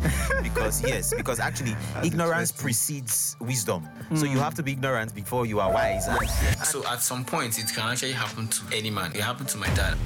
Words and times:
because 0.42 0.82
yes, 0.82 1.14
because 1.14 1.40
actually 1.40 1.76
ignorance 2.02 2.52
precedes 2.52 3.36
wisdom. 3.40 3.88
So 4.14 4.26
hmm. 4.26 4.32
you 4.32 4.38
have 4.38 4.54
to 4.54 4.62
be 4.62 4.72
ignorant 4.72 5.14
before 5.14 5.46
you 5.46 5.60
are 5.60 5.72
wise. 5.72 6.06
And 6.08 6.28
So 6.64 6.86
at 6.86 7.02
some 7.02 7.24
point, 7.24 7.58
it 7.58 7.72
can 7.74 7.90
actually 7.90 8.12
happen 8.12 8.48
to 8.48 8.62
any 8.72 8.90
man. 8.90 9.12
It 9.14 9.20
happened 9.20 9.48
to 9.50 9.58
my 9.58 9.68
dad. 9.74 9.96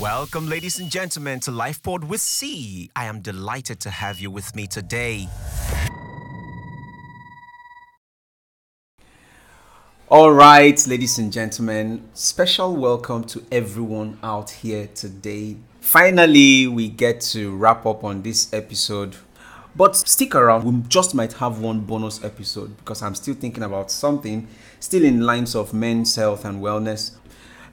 Welcome, 0.00 0.48
ladies 0.48 0.78
and 0.78 0.90
gentlemen, 0.90 1.40
to 1.40 1.50
LifePod 1.50 2.04
with 2.04 2.20
C. 2.20 2.90
I 2.94 3.06
am 3.06 3.20
delighted 3.20 3.80
to 3.80 3.90
have 3.90 4.20
you 4.20 4.30
with 4.30 4.54
me 4.54 4.66
today. 4.66 5.26
All 10.10 10.32
right, 10.32 10.86
ladies 10.86 11.18
and 11.18 11.30
gentlemen, 11.30 12.08
special 12.14 12.74
welcome 12.74 13.24
to 13.24 13.44
everyone 13.52 14.18
out 14.22 14.48
here 14.48 14.88
today. 14.94 15.58
Finally, 15.82 16.66
we 16.66 16.88
get 16.88 17.20
to 17.32 17.54
wrap 17.54 17.84
up 17.84 18.04
on 18.04 18.22
this 18.22 18.50
episode. 18.54 19.16
But 19.76 19.96
stick 19.96 20.34
around, 20.34 20.64
we 20.64 20.80
just 20.88 21.14
might 21.14 21.34
have 21.34 21.58
one 21.60 21.80
bonus 21.80 22.24
episode 22.24 22.74
because 22.78 23.02
I'm 23.02 23.14
still 23.14 23.34
thinking 23.34 23.62
about 23.62 23.90
something 23.90 24.48
still 24.80 25.04
in 25.04 25.20
lines 25.20 25.54
of 25.54 25.74
men's 25.74 26.16
health 26.16 26.46
and 26.46 26.62
wellness. 26.62 27.10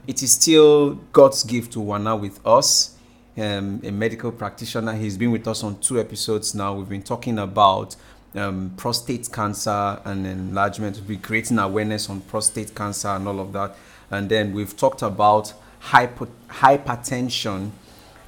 It 0.06 0.22
is 0.22 0.32
still 0.32 0.96
God's 1.14 1.42
gift 1.42 1.72
to 1.72 1.78
Wana 1.78 2.20
with 2.20 2.38
us, 2.46 2.98
um, 3.38 3.80
a 3.82 3.90
medical 3.90 4.30
practitioner. 4.30 4.92
He's 4.92 5.16
been 5.16 5.30
with 5.30 5.48
us 5.48 5.64
on 5.64 5.78
two 5.78 5.98
episodes 5.98 6.54
now. 6.54 6.74
We've 6.74 6.86
been 6.86 7.02
talking 7.02 7.38
about 7.38 7.96
um, 8.36 8.72
prostate 8.76 9.30
cancer 9.32 10.00
and 10.04 10.26
enlargement. 10.26 11.06
Been 11.06 11.20
creating 11.20 11.58
awareness 11.58 12.08
on 12.10 12.20
prostate 12.22 12.74
cancer 12.74 13.08
and 13.08 13.26
all 13.26 13.40
of 13.40 13.52
that. 13.52 13.76
And 14.10 14.28
then 14.28 14.52
we've 14.52 14.76
talked 14.76 15.02
about 15.02 15.52
hypo- 15.80 16.28
hypertension. 16.48 17.70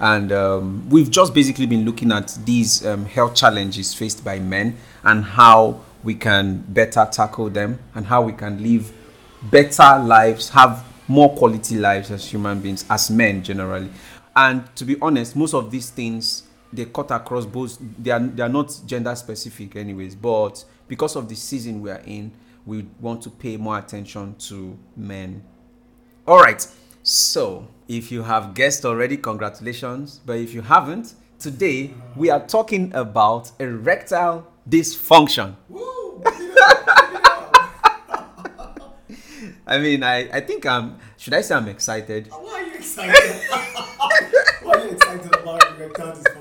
And 0.01 0.31
um, 0.31 0.89
we've 0.89 1.11
just 1.11 1.35
basically 1.35 1.67
been 1.67 1.85
looking 1.85 2.13
at 2.13 2.39
these 2.45 2.87
um, 2.87 3.05
health 3.05 3.35
challenges 3.35 3.95
faced 3.95 4.25
by 4.25 4.39
men 4.39 4.77
and 5.03 5.25
how 5.25 5.81
we 6.05 6.15
can 6.15 6.65
better 6.69 7.07
tackle 7.11 7.51
them 7.51 7.81
and 7.95 8.07
how 8.07 8.23
we 8.23 8.33
can 8.33 8.63
live 8.63 8.93
better 9.43 9.99
lives, 9.99 10.51
have 10.51 10.85
more 11.09 11.35
quality 11.37 11.77
lives 11.77 12.11
as 12.11 12.31
human 12.31 12.61
beings, 12.61 12.85
as 12.89 13.11
men 13.11 13.43
generally. 13.43 13.91
And 14.37 14.75
to 14.77 14.85
be 14.85 14.97
honest, 15.03 15.35
most 15.35 15.55
of 15.55 15.71
these 15.71 15.91
things 15.91 16.45
they 16.73 16.87
cut 16.87 17.11
across 17.11 17.47
both. 17.47 17.79
They 17.99 18.11
are 18.11 18.21
they 18.21 18.43
are 18.43 18.49
not 18.49 18.79
gender 18.87 19.15
specific, 19.15 19.77
anyways. 19.77 20.15
But 20.15 20.65
because 20.87 21.17
of 21.17 21.29
the 21.29 21.35
season 21.35 21.81
we 21.81 21.91
are 21.91 22.03
in, 22.05 22.33
we 22.67 22.87
want 23.01 23.23
to 23.23 23.31
pay 23.31 23.57
more 23.57 23.79
attention 23.79 24.35
to 24.49 24.77
men. 24.97 25.43
All 26.27 26.41
right. 26.41 26.67
So 27.03 27.69
if 27.89 28.13
you 28.13 28.23
have 28.23 28.53
guessed 28.55 28.85
already, 28.85 29.17
congratulations. 29.17 30.21
But 30.25 30.39
if 30.39 30.53
you 30.53 30.61
haven't, 30.61 31.15
today 31.39 31.95
we 32.17 32.29
are 32.31 32.47
talking 32.47 32.93
about 32.95 33.53
erectile 33.59 34.47
dysfunction. 34.69 35.57
I 39.67 39.79
mean, 39.79 40.03
I, 40.03 40.29
I 40.33 40.41
think 40.41 40.65
I'm. 40.67 40.99
Should 41.17 41.35
I 41.35 41.43
say 41.43 41.55
I'm 41.55 41.69
excited? 41.69 42.29
Why 42.31 42.39
are 42.39 42.63
you 42.67 42.75
excited? 42.75 43.15
Why 44.63 44.73
are 44.73 44.85
you 44.85 44.91
excited 44.93 45.35
about 45.37 45.79
erectile 45.79 46.13
dysfunction? 46.13 46.38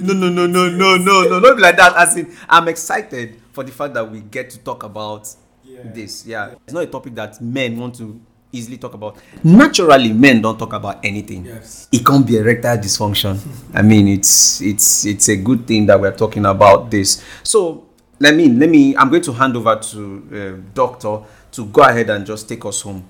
No, 0.00 0.12
no, 0.14 0.28
no, 0.28 0.46
no, 0.46 0.68
no, 0.68 0.96
no, 0.96 1.22
no, 1.28 1.38
not 1.38 1.58
like 1.58 1.76
that. 1.76 1.94
As 1.96 2.16
in, 2.16 2.32
I'm 2.48 2.68
excited 2.68 3.40
for 3.52 3.64
the 3.64 3.72
fact 3.72 3.94
that 3.94 4.10
we 4.10 4.20
get 4.20 4.50
to 4.50 4.58
talk 4.58 4.82
about 4.82 5.28
Yeah. 5.64 5.80
this. 5.94 6.26
Yeah, 6.26 6.54
it's 6.64 6.72
not 6.72 6.82
a 6.84 6.86
topic 6.86 7.14
that 7.14 7.40
men 7.40 7.78
want 7.78 7.94
to 7.96 8.20
easily 8.52 8.76
talk 8.76 8.94
about. 8.94 9.16
Naturally, 9.42 10.12
men 10.12 10.42
don't 10.42 10.58
talk 10.58 10.72
about 10.74 11.02
anything. 11.04 11.46
Yes. 11.46 11.88
It 11.90 12.04
can't 12.04 12.26
be 12.26 12.36
erectile 12.36 12.76
dysfunction. 12.78 13.38
I 13.74 13.82
mean, 13.82 14.08
it's 14.08 14.60
it's 14.60 15.04
it's 15.06 15.28
a 15.28 15.36
good 15.36 15.66
thing 15.66 15.86
that 15.86 15.98
we're 16.00 16.14
talking 16.16 16.44
about 16.46 16.90
this. 16.90 17.22
So 17.42 17.86
let 18.20 18.34
me 18.34 18.48
let 18.48 18.68
me. 18.68 18.94
I'm 18.96 19.08
going 19.08 19.22
to 19.22 19.32
hand 19.32 19.56
over 19.56 19.76
to 19.76 20.28
uh, 20.32 20.70
doctor 20.74 21.20
to 21.52 21.64
go 21.66 21.82
ahead 21.82 22.10
and 22.10 22.26
just 22.26 22.48
take 22.48 22.64
us 22.66 22.82
home. 22.82 23.04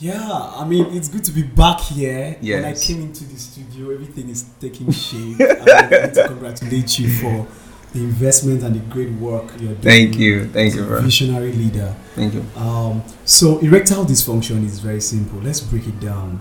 Yeah, 0.00 0.52
I 0.56 0.64
mean 0.66 0.86
it's 0.96 1.08
good 1.08 1.24
to 1.24 1.32
be 1.32 1.42
back 1.42 1.80
here. 1.80 2.36
When 2.40 2.64
I 2.64 2.72
came 2.74 3.02
into 3.02 3.24
the 3.24 3.36
studio, 3.36 3.90
everything 3.90 4.30
is 4.30 4.44
taking 4.58 4.90
shape. 4.90 5.38
I 5.40 5.44
want 6.00 6.14
to 6.14 6.24
congratulate 6.28 6.98
you 6.98 7.10
for 7.20 7.46
the 7.92 7.98
investment 8.00 8.62
and 8.62 8.76
the 8.76 8.80
great 8.80 9.10
work 9.12 9.50
you're 9.60 9.74
doing. 9.74 9.82
Thank 9.82 10.16
you, 10.16 10.46
thank 10.46 10.74
you, 10.74 10.84
bro. 10.84 11.02
Visionary 11.02 11.52
leader. 11.52 11.94
Thank 12.14 12.32
you. 12.34 12.44
Um, 12.56 13.02
so 13.26 13.58
erectile 13.58 14.04
dysfunction 14.06 14.64
is 14.64 14.78
very 14.78 15.00
simple. 15.02 15.38
Let's 15.40 15.60
break 15.60 15.86
it 15.86 16.00
down. 16.00 16.40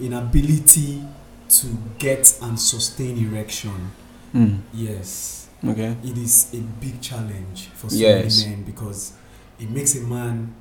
Inability 0.00 1.02
to 1.50 1.66
get 1.98 2.36
and 2.42 2.58
sustain 2.58 3.16
erection. 3.26 3.92
Mm, 4.34 4.58
Yes. 4.74 5.46
okay. 5.64 5.96
it 6.04 6.18
is 6.18 6.52
a 6.52 6.58
big 6.80 7.00
challenge 7.00 7.68
for 7.74 7.88
so 7.90 7.96
Yes. 7.96 8.42
many 8.44 8.56
men 8.56 8.64
because 8.64 9.12
it 9.60 9.70
makes 9.70 9.94
a 9.96 10.00
man 10.00 10.54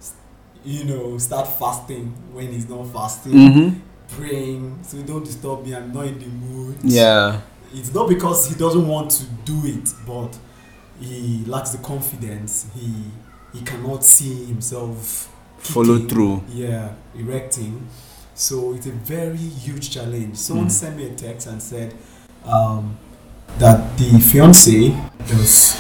you 0.66 0.84
know 0.86 1.18
start 1.18 1.48
fasting 1.48 2.06
when 2.34 2.48
he's 2.52 2.68
not 2.70 2.86
fasting 2.88 3.34
Mm-hmm. 3.34 3.80
praying 4.18 4.80
so 4.84 5.02
don't 5.04 5.24
disturb 5.26 5.66
me 5.66 5.76
i'm 5.76 5.94
not 5.94 6.06
in 6.08 6.20
the 6.20 6.26
mood 6.28 6.78
Yeah. 6.84 7.42
it's 7.74 7.94
not 7.94 8.08
because 8.10 8.50
he 8.50 8.56
doesn't 8.56 8.88
want 8.88 9.12
to 9.12 9.24
do 9.46 9.62
it 9.66 9.90
but 10.06 10.38
he 11.00 11.44
lacks 11.46 11.72
the 11.72 11.78
confidence 11.80 12.66
he 12.76 12.92
he 13.54 13.62
cannot 13.64 14.04
see 14.04 14.46
himself 14.46 15.32
Follow 15.60 15.96
kicking, 15.96 16.10
through. 16.10 16.44
yeah 16.50 16.94
erecting 17.18 17.88
so 18.36 18.74
it's 18.74 18.86
a 18.88 18.92
very 18.92 19.36
huge 19.38 19.90
challenge 19.92 20.36
someone 20.38 20.68
Mm. 20.68 20.72
sent 20.72 20.98
me 20.98 21.08
a 21.08 21.16
text 21.16 21.48
and 21.48 21.62
said 21.62 21.94
um, 22.46 22.98
that 23.60 23.98
the 23.98 24.20
fiance 24.20 24.96
just 25.28 25.76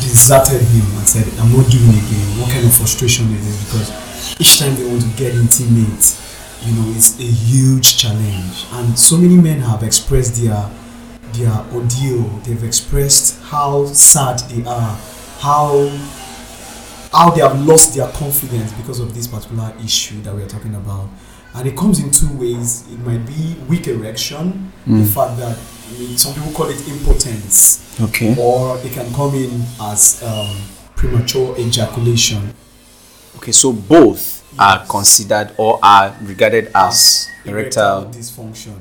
deserted 0.00 0.60
him 0.62 0.86
and 0.98 1.06
said 1.08 1.26
i'm 1.40 1.50
not 1.52 1.70
doing 1.70 1.88
it 1.90 2.02
again. 2.06 2.40
What 2.40 2.50
kind 2.50 2.64
of 2.66 2.74
frustration 2.74 3.26
is 3.34 3.44
it? 3.46 3.58
because 3.66 4.40
each 4.40 4.58
time 4.58 4.74
they 4.76 4.86
want 4.86 5.02
to 5.02 5.08
get 5.16 5.34
intimate 5.34 6.04
you 6.62 6.74
know 6.74 6.90
it's 6.96 7.18
a 7.20 7.22
huge 7.22 7.98
challenge. 7.98 8.66
And 8.72 8.98
so 8.98 9.16
many 9.16 9.36
men 9.36 9.60
have 9.60 9.82
expressed 9.82 10.42
their 10.42 10.68
their 11.34 11.52
ordeal. 11.72 12.22
They've 12.44 12.64
expressed 12.64 13.40
how 13.42 13.86
sad 13.86 14.40
they 14.50 14.64
are 14.68 14.98
how 15.38 15.88
how 17.12 17.30
they 17.30 17.40
have 17.40 17.64
lost 17.64 17.94
their 17.94 18.08
confidence 18.12 18.72
because 18.72 18.98
of 19.00 19.14
this 19.14 19.26
particular 19.26 19.72
issue 19.84 20.20
that 20.22 20.34
we 20.34 20.42
are 20.42 20.48
talking 20.48 20.74
about. 20.74 21.08
And 21.54 21.66
it 21.66 21.76
comes 21.76 22.00
in 22.00 22.10
two 22.10 22.30
ways. 22.36 22.84
It 22.92 22.98
might 23.00 23.24
be 23.24 23.56
weak 23.68 23.86
erection 23.88 24.70
the 24.86 24.92
Mm. 25.04 25.06
fact 25.14 25.36
that 25.38 25.56
some 26.16 26.34
people 26.34 26.52
call 26.52 26.68
it 26.68 26.88
impotence 26.88 27.84
Okay. 28.00 28.34
or 28.38 28.78
it 28.78 28.92
can 28.92 29.12
come 29.14 29.34
in 29.34 29.62
as 29.80 30.22
um, 30.22 30.56
premature 30.94 31.56
ejaculation 31.58 32.54
Okay, 33.36 33.52
so 33.52 33.72
both 33.72 34.44
are 34.58 34.84
considered 34.86 35.52
or 35.56 35.78
are 35.82 36.14
regarded 36.22 36.70
as 36.74 37.28
erectile. 37.44 38.06
dysfunction 38.06 38.76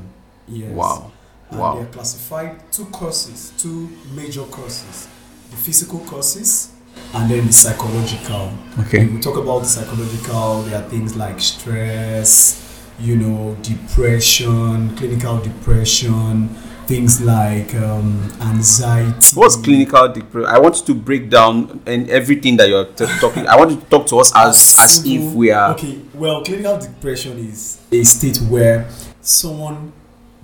yes 0.48 0.72
Wow. 0.72 1.12
and 1.52 1.60
Wow. 1.60 1.76
they're 1.76 1.86
classified 1.86 2.60
two 2.72 2.86
causes 2.86 3.52
two 3.58 3.90
major 4.16 4.44
causes 4.44 5.08
the 5.52 5.58
physical 5.58 6.00
causes 6.00 6.70
and 7.14 7.30
then 7.30 7.46
the 7.48 7.54
psychological 7.54 8.52
Okay. 8.80 9.00
when 9.06 9.16
we 9.16 9.22
talk 9.22 9.38
about 9.38 9.60
the 9.62 9.68
psychological 9.68 10.64
there 10.64 10.82
are 10.84 10.90
things 10.90 11.16
like 11.16 11.40
stress 11.40 12.64
you 13.00 13.16
know 13.16 13.56
depression 13.62 14.96
clinical 14.98 15.38
depression 15.40 16.50
things 16.88 17.22
like 17.22 17.76
um, 17.76 18.32
anxiety 18.42 19.36
What's 19.36 19.56
clinical 19.58 20.08
depression? 20.08 20.48
I 20.50 20.58
want 20.60 20.78
you 20.80 20.86
to 20.88 20.96
break 20.96 21.30
down 21.30 21.82
and 21.86 22.10
everything 22.10 22.58
that 22.58 22.70
you're 22.70 22.86
t- 22.86 23.06
talking. 23.20 23.46
I 23.48 23.58
want 23.58 23.72
you 23.72 23.78
to 23.78 23.86
talk 23.88 24.08
to 24.08 24.18
us 24.20 24.32
as 24.36 24.76
as 24.80 25.06
if 25.06 25.34
we 25.34 25.52
are. 25.52 25.72
okay 25.72 26.00
well 26.14 26.44
clinical 26.44 26.78
depression 26.80 27.38
is 27.38 27.82
a 27.92 28.04
state 28.04 28.38
where 28.50 28.88
someone 29.22 29.92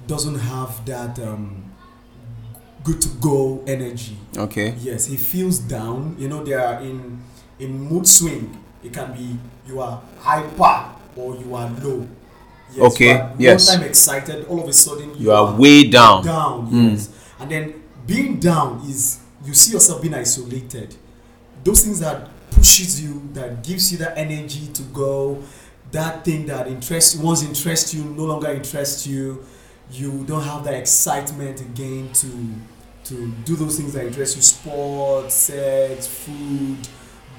doesn't 0.06 0.40
have 0.40 0.86
that 0.86 1.18
um, 1.20 1.64
good 2.84 3.00
to 3.02 3.08
go 3.22 3.64
energy 3.66 4.18
Okay. 4.38 4.76
yes 4.80 5.06
he 5.06 5.16
feels 5.16 5.60
down 5.60 6.16
you 6.20 6.28
know 6.28 6.44
they 6.44 6.54
are 6.54 6.82
in 6.82 7.22
in 7.60 7.80
mood 7.80 8.06
swing 8.06 8.62
it 8.84 8.92
can 8.92 9.14
be 9.14 9.38
you 9.66 9.80
are 9.80 10.02
hyper 10.20 10.90
or 11.16 11.38
you 11.38 11.56
are 11.56 11.70
low 11.82 12.06
yes, 12.76 12.94
Okay, 12.94 13.14
you 13.14 13.46
yes. 13.50 13.68
one 13.70 13.78
time 13.80 13.88
excited 13.88 14.46
all 14.48 14.62
of 14.62 14.68
a 14.68 14.74
sudden 14.74 15.12
You 15.20 15.32
are 15.32 15.56
way 15.56 15.90
down. 15.90 16.24
down 16.26 16.70
Mm. 16.72 16.92
yes 16.92 17.10
and 17.40 17.52
then 17.52 17.74
being 18.08 18.40
down 18.40 18.82
is 18.88 19.20
you 19.46 19.54
see 19.54 19.74
yourself 19.74 20.02
being 20.02 20.14
isolated 20.14 20.96
those 21.64 21.84
things 21.84 22.00
that 22.00 22.30
pushes 22.52 23.02
you 23.02 23.22
that 23.34 23.64
gives 23.64 23.92
you 23.92 23.98
that 23.98 24.18
energy 24.18 24.68
to 24.74 24.84
go 24.84 25.42
that 25.92 26.24
thing 26.26 26.46
that 26.48 26.68
interests 26.68 27.16
once 27.16 27.44
interests 27.44 27.94
you 27.94 28.04
no 28.04 28.24
longer 28.26 28.50
interests 28.52 29.06
you 29.08 29.44
you 29.92 30.24
don't 30.26 30.44
have 30.44 30.64
that 30.64 30.74
excitement 30.74 31.62
again 31.62 32.10
to 32.14 32.28
to 33.04 33.32
do 33.46 33.56
those 33.56 33.78
things 33.78 33.94
that 33.94 34.06
interest 34.06 34.36
you 34.36 34.42
sports 34.42 35.34
sex 35.36 36.08
food 36.08 36.78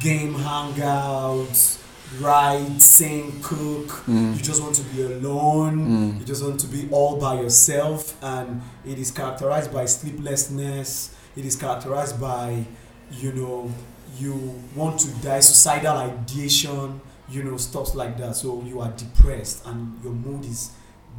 game 0.01 0.35
hangouts 0.35 1.79
write 2.21 2.81
sing 2.81 3.33
cook 3.43 3.89
Mm. 4.07 4.37
you 4.37 4.43
just 4.43 4.63
want 4.63 4.75
to 4.77 4.83
be 4.95 5.03
alone 5.03 5.77
Mm. 5.87 6.19
you 6.21 6.25
just 6.25 6.43
want 6.45 6.61
to 6.61 6.67
be 6.67 6.89
all 6.91 7.17
by 7.19 7.35
yourself 7.41 8.15
and 8.23 8.61
it 8.87 8.99
is 8.99 9.11
characterized 9.11 9.73
by 9.73 9.85
sleeplessness 9.87 11.11
it 11.37 11.45
is 11.45 11.57
characterized 11.57 12.21
by 12.21 12.65
you 13.11 13.33
know 13.33 13.71
you 14.19 14.61
want 14.77 14.99
to 15.01 15.09
die 15.23 15.41
suicidal 15.41 15.97
ideation 15.97 17.01
you 17.29 17.43
know 17.43 17.57
stuff 17.57 17.95
like 17.95 18.17
that 18.19 18.37
so 18.37 18.63
you 18.67 18.81
are 18.81 18.91
depressed 18.97 19.67
and 19.67 19.99
your 20.05 20.13
mood 20.13 20.45
is 20.45 20.71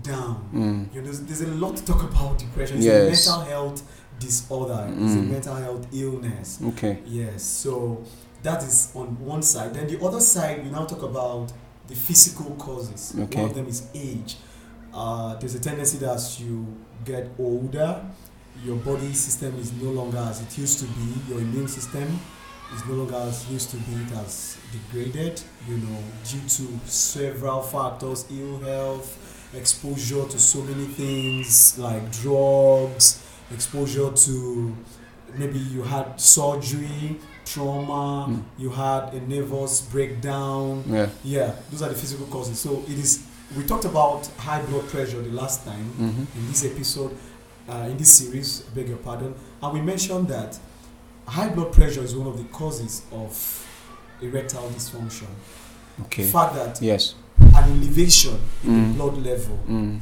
down 0.03 0.47
Mm. 0.53 0.93
you 0.93 1.01
know 1.01 1.05
there's, 1.07 1.21
there's 1.21 1.41
a 1.41 1.47
lot 1.47 1.75
to 1.77 1.83
talk 1.85 2.03
about 2.03 2.37
depression 2.37 2.77
it's 2.77 2.85
Yes. 2.85 3.27
a 3.27 3.31
mental 3.31 3.45
health 3.51 3.83
disorder 4.19 4.87
it's 5.01 5.13
a 5.13 5.17
Mm. 5.17 5.29
mental 5.31 5.55
health 5.55 5.87
illness 5.93 6.59
Okay. 6.69 6.99
Yes, 7.05 7.43
so 7.43 8.01
that 8.45 8.63
is 8.63 8.91
on 8.95 9.19
one 9.25 9.41
side. 9.41 9.73
Then 9.73 9.87
the 9.87 9.99
other 10.05 10.21
side, 10.21 10.63
we 10.63 10.69
now 10.69 10.85
talk 10.85 11.01
about 11.01 11.51
the 11.87 11.95
physical 11.95 12.55
causes. 12.55 13.13
Okay. 13.19 13.41
One 13.41 13.49
of 13.49 13.55
them 13.55 13.67
is 13.67 13.89
age. 13.93 14.37
Uh, 14.93 15.35
there's 15.35 15.55
a 15.55 15.59
tendency 15.59 15.97
that 15.97 16.15
as 16.15 16.39
you 16.39 16.65
get 17.03 17.29
older, 17.37 18.01
your 18.63 18.77
body 18.77 19.13
system 19.13 19.59
is 19.59 19.73
no 19.73 19.89
longer 19.89 20.19
as 20.19 20.41
it 20.41 20.57
used 20.57 20.79
to 20.79 20.85
be. 20.85 21.13
Your 21.27 21.39
immune 21.39 21.67
system 21.67 22.19
is 22.73 22.85
no 22.85 22.93
longer 22.93 23.15
as 23.15 23.43
it 23.45 23.53
used 23.53 23.71
to 23.71 23.77
be. 23.77 23.93
It 23.93 24.09
has 24.15 24.57
degraded, 24.71 25.41
you 25.67 25.77
know, 25.77 25.99
due 26.23 26.39
to 26.41 26.87
several 26.87 27.61
factors, 27.61 28.25
ill 28.31 28.59
health, 28.59 29.51
exposure 29.53 30.25
to 30.25 30.39
so 30.39 30.61
many 30.61 30.85
things 30.85 31.77
like 31.77 32.11
drugs, 32.11 33.25
exposure 33.51 34.11
to 34.11 34.75
maybe 35.37 35.59
you 35.59 35.81
had 35.81 36.19
surgery, 36.19 37.17
trauma, 37.45 38.27
Mm. 38.29 38.43
you 38.57 38.69
had 38.69 39.13
a 39.13 39.21
nervous 39.27 39.81
breakdown. 39.81 40.83
Yeah. 40.89 41.09
Yeah, 41.23 41.51
those 41.71 41.81
are 41.81 41.89
the 41.89 41.95
physical 41.95 42.25
causes. 42.27 42.59
So 42.59 42.83
it 42.87 42.97
is. 42.99 43.23
We 43.55 43.63
talked 43.63 43.85
about 43.85 44.27
high 44.37 44.61
blood 44.63 44.87
pressure 44.89 45.21
the 45.21 45.31
last 45.31 45.63
time 45.65 45.85
Mm-hmm. 45.99 46.39
in 46.39 46.47
this 46.47 46.65
episode, 46.65 47.15
uh, 47.69 47.87
in 47.89 47.97
this 47.97 48.11
series. 48.11 48.63
I 48.71 48.75
beg 48.75 48.89
your 48.89 48.97
pardon, 48.97 49.33
and 49.61 49.73
we 49.73 49.81
mentioned 49.81 50.27
that 50.29 50.57
high 51.27 51.49
blood 51.49 51.71
pressure 51.71 52.03
is 52.03 52.15
one 52.15 52.27
of 52.27 52.37
the 52.37 52.43
causes 52.45 53.03
of 53.11 53.31
erectile 54.21 54.69
dysfunction. 54.69 55.27
Okay. 56.01 56.23
The 56.23 56.29
fact 56.31 56.55
that 56.55 56.81
Yes. 56.81 57.15
an 57.39 57.71
elevation 57.81 58.37
in 58.63 58.69
Mm. 58.71 58.87
the 58.87 58.93
blood 59.03 59.17
level, 59.25 59.59
Mm. 59.69 59.99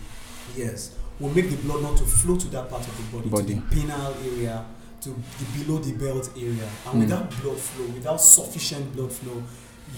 yes, 0.55 0.91
will 1.19 1.29
make 1.29 1.49
the 1.49 1.57
blood 1.57 1.81
not 1.81 1.97
to 1.97 2.05
flow 2.05 2.35
to 2.37 2.47
that 2.49 2.69
part 2.69 2.81
of 2.87 2.95
the 2.97 3.03
body, 3.17 3.29
Body. 3.29 3.53
to 3.55 3.61
the 3.61 3.75
penile 3.75 4.15
area, 4.33 4.65
to 5.03 5.09
the 5.09 5.63
below 5.63 5.79
the 5.79 5.93
belt 5.93 6.29
area, 6.37 6.67
and 6.87 6.95
Mm. 6.95 6.99
without 7.01 7.41
blood 7.41 7.57
flow, 7.57 7.85
without 7.87 8.21
sufficient 8.21 8.95
blood 8.95 9.11
flow, 9.11 9.43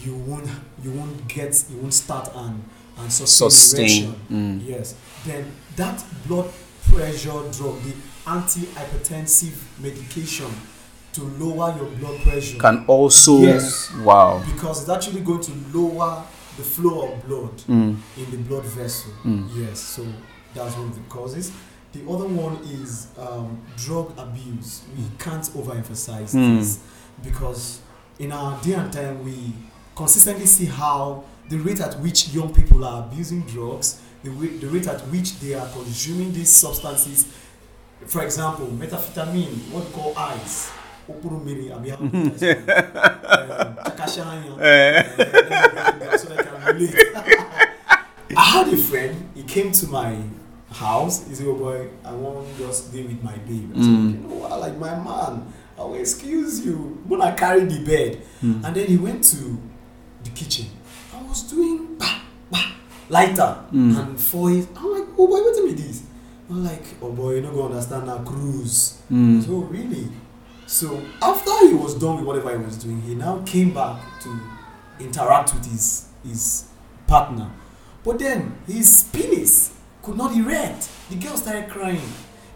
you 0.04 0.16
won't 0.16 0.50
you 0.84 0.92
won't 0.92 1.28
get 1.28 1.64
you 1.72 1.78
won't 1.78 1.94
start 1.94 2.30
and 2.36 2.64
and 2.98 3.12
sustain, 3.12 3.50
Sustain. 3.50 4.16
Mm. 4.32 4.62
Yes. 4.68 4.96
Then 5.26 5.46
that 5.76 6.04
blood 6.28 6.50
pressure 6.90 7.42
drug, 7.52 7.82
the 7.84 7.94
anti-hypertensive 8.28 9.54
medication 9.80 10.48
to 11.14 11.22
lower 11.40 11.76
your 11.78 11.86
blood 11.98 12.20
pressure, 12.22 12.58
Can 12.58 12.86
also. 12.88 13.40
Yes. 13.40 13.92
Wow. 14.04 14.44
because 14.54 14.82
it's 14.82 14.90
actually 14.90 15.22
going 15.22 15.42
to 15.42 15.52
lower 15.74 16.24
the 16.58 16.64
flow 16.64 17.12
of 17.12 17.28
blood 17.28 17.58
Mm. 17.68 17.98
in 18.18 18.32
the 18.32 18.38
blood 18.38 18.64
vessel. 18.64 19.12
Mm. 19.26 19.50
Yes, 19.56 19.80
so 19.80 20.06
that's 20.54 20.76
one 20.76 20.88
of 20.90 20.96
the 20.96 21.02
causes. 21.10 21.52
The 21.96 22.02
other 22.12 22.28
one 22.28 22.58
is 22.84 23.08
um, 23.18 23.62
drug 23.78 24.14
abuse. 24.18 24.82
We 24.98 25.04
can't 25.18 25.44
overemphasize 25.44 26.34
Mm. 26.36 26.60
this 26.60 26.80
because 27.24 27.80
in 28.20 28.32
our 28.34 28.62
day 28.62 28.74
and 28.74 28.92
time 28.92 29.24
we 29.24 29.54
consistently 29.96 30.46
see 30.46 30.66
how 30.66 31.24
the 31.50 31.58
rate 31.58 31.80
at 31.80 31.98
which 32.02 32.30
young 32.30 32.54
people 32.54 32.84
are 32.84 33.04
abusing 33.04 33.42
drugs, 33.44 34.02
the, 34.24 34.30
way, 34.32 34.48
the 34.58 34.68
rate 34.68 34.88
at 34.88 35.00
which 35.08 35.40
they 35.40 35.54
are 35.54 35.68
consuming 35.70 36.34
these 36.34 36.50
substances. 36.52 37.28
For 38.06 38.24
example, 38.24 38.68
methamphetamine, 38.68 39.72
what 39.72 39.86
we 39.86 39.92
call 39.94 40.14
ice. 40.18 40.72
Opurumiri, 41.08 41.72
abi 41.72 41.90
how? 41.92 41.98
So 46.18 46.28
they 46.28 46.44
can 46.44 46.76
relate. 46.76 46.96
I 48.38 48.42
had 48.44 48.68
a 48.74 48.78
friend, 48.78 49.30
he 49.36 49.44
came 49.44 49.72
to 49.72 49.88
my 49.88 50.18
house, 50.76 51.28
he 51.28 51.36
said, 51.36 51.48
Oh 51.48 51.56
boy, 51.56 51.88
I 52.04 52.12
want 52.14 52.48
to 52.48 52.64
just 52.66 52.90
stay 52.90 53.04
with 53.04 53.22
my 53.24 53.36
babe. 53.48 53.72
I 53.74 53.78
said, 53.82 53.86
Mm. 53.86 54.12
You 54.24 54.28
know 54.30 54.36
what, 54.36 54.60
like 54.60 54.78
my 54.78 54.96
man, 54.96 55.52
I 55.78 55.82
will 55.84 55.96
excuse 55.96 56.66
you. 56.66 56.76
When 57.08 57.22
I 57.22 57.32
carry 57.36 57.66
the 57.66 57.84
bed. 57.86 58.22
Mm. 58.44 58.64
And 58.64 58.76
then 58.76 58.88
he 58.88 58.98
went 58.98 59.24
to 59.26 59.58
the 60.24 60.30
kitchen. 60.32 60.66
I 61.16 61.22
was 61.24 61.44
doing 61.44 61.96
bah, 61.98 62.22
bah, 62.52 62.72
lighter 63.10 63.58
Mm. 63.72 63.98
and 64.00 64.20
for 64.20 64.52
it. 64.52 64.68
I'm 64.76 64.92
like, 64.92 65.08
oh 65.18 65.28
boy, 65.28 65.42
what 65.42 65.64
me 65.66 65.74
this? 65.74 66.04
I'm 66.50 66.64
like, 66.64 66.84
oh 67.02 67.12
boy, 67.12 67.34
you're 67.36 67.44
not 67.44 67.54
gonna 67.54 67.74
understand 67.76 68.06
now 68.08 68.20
cruise. 68.20 69.02
Mm. 69.12 69.44
So 69.46 69.54
really? 69.72 70.10
So 70.68 71.02
after 71.22 71.52
he 71.68 71.74
was 71.74 71.96
done 71.96 72.18
with 72.18 72.26
whatever 72.26 72.58
he 72.58 72.64
was 72.66 72.78
doing, 72.78 73.02
he 73.02 73.16
now 73.16 73.42
came 73.46 73.74
back 73.74 74.02
to 74.24 74.40
interact 75.00 75.54
with 75.54 75.66
his 75.72 76.08
his 76.24 76.66
partner. 77.08 77.50
But 78.04 78.20
then 78.20 78.56
his 78.68 79.10
penis 79.14 79.72
could 80.06 80.18
not 80.18 80.36
erect. 80.38 80.88
The 81.10 81.16
girl 81.16 81.36
started 81.36 81.68
crying. 81.70 82.02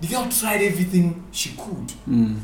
The 0.01 0.07
girl 0.07 0.29
tried 0.29 0.61
everything 0.61 1.23
she 1.31 1.49
could. 1.57 1.91
Mm. 2.07 2.37